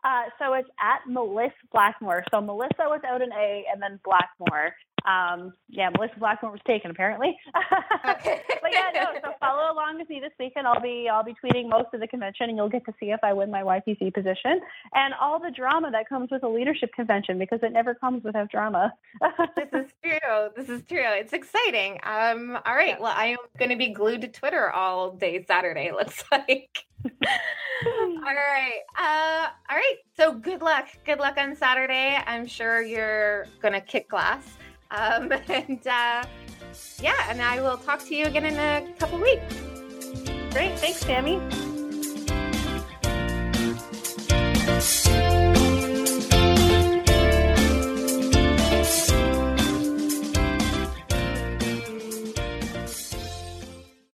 Uh, 0.04 0.24
so 0.38 0.54
it's 0.54 0.70
at 0.80 1.02
Melissa 1.08 1.54
Blackmore. 1.72 2.24
So 2.32 2.40
Melissa 2.40 2.88
without 2.90 3.22
an 3.22 3.32
A 3.34 3.66
and 3.72 3.82
then 3.82 4.00
Blackmore. 4.04 4.74
Um, 5.06 5.54
yeah, 5.70 5.90
Melissa 5.90 6.20
Blackmore 6.20 6.52
was 6.52 6.62
taken 6.66 6.92
apparently. 6.92 7.38
but 7.54 8.72
yeah, 8.72 8.90
no. 8.94 9.06
So 9.24 9.34
follow 9.40 9.74
along 9.74 10.00
with 10.00 10.10
me 10.10 10.20
this 10.20 10.32
weekend. 10.40 10.68
I'll 10.68 10.82
be 10.82 11.08
I'll 11.12 11.24
be 11.24 11.36
tweeting 11.44 11.70
most 11.70 11.94
of 11.94 12.00
the 12.00 12.08
convention, 12.08 12.50
and 12.50 12.58
you'll 12.58 12.70
get 12.70 12.86
to 12.86 12.94
see 13.00 13.12
if 13.12 13.20
I 13.24 13.34
win 13.34 13.52
my 13.52 13.62
YPC 13.62 14.14
position 14.14 14.60
and 14.94 15.14
all 15.20 15.40
the 15.40 15.52
drama 15.52 15.92
that 15.92 16.08
comes 16.08 16.30
with 16.32 16.44
a 16.44 16.48
leadership 16.48 16.94
convention 16.94 17.38
because 17.38 17.60
it 17.64 17.72
never 17.72 17.94
comes 17.96 18.24
without 18.24 18.50
drama. 18.52 18.94
this 19.56 19.70
is 19.74 19.92
true. 20.04 20.50
This 20.56 20.70
is 20.70 20.84
true. 20.84 21.00
It's 21.02 21.34
exciting. 21.34 22.00
Um, 22.04 22.58
all 22.66 22.76
right. 22.76 23.00
Well, 23.00 23.14
I 23.16 23.28
am 23.28 23.38
going 23.58 23.70
to 23.70 23.78
be 23.78 23.90
glued 23.90 24.22
to 24.22 24.28
Twitter 24.28 24.72
all 24.72 25.12
day 25.12 25.44
Saturday. 25.48 25.92
Looks 25.92 26.24
like 26.32 26.86
all 27.06 28.24
right. 28.24 28.82
Uh, 28.98 29.48
all 29.70 29.78
right. 29.78 29.96
So 30.18 30.34
good 30.34 30.62
luck. 30.62 30.88
Good 31.06 31.20
luck 31.20 31.38
on 31.38 31.56
Saturday. 31.56 32.18
I'm 32.26 32.46
sure 32.46 32.82
you're 32.82 33.48
gonna 33.62 33.82
kick 33.82 34.10
glass. 34.10 34.58
Um, 34.92 35.32
and 35.50 35.86
uh, 35.88 36.24
yeah, 37.02 37.30
and 37.30 37.42
I 37.42 37.62
will 37.62 37.78
talk 37.78 38.04
to 38.06 38.16
you 38.16 38.26
again 38.26 38.46
in 38.46 38.56
a 38.56 38.92
couple 39.00 39.20
weeks. 39.20 39.56
Great. 40.52 40.78
Thanks, 40.80 41.02
Tammy. 41.02 41.40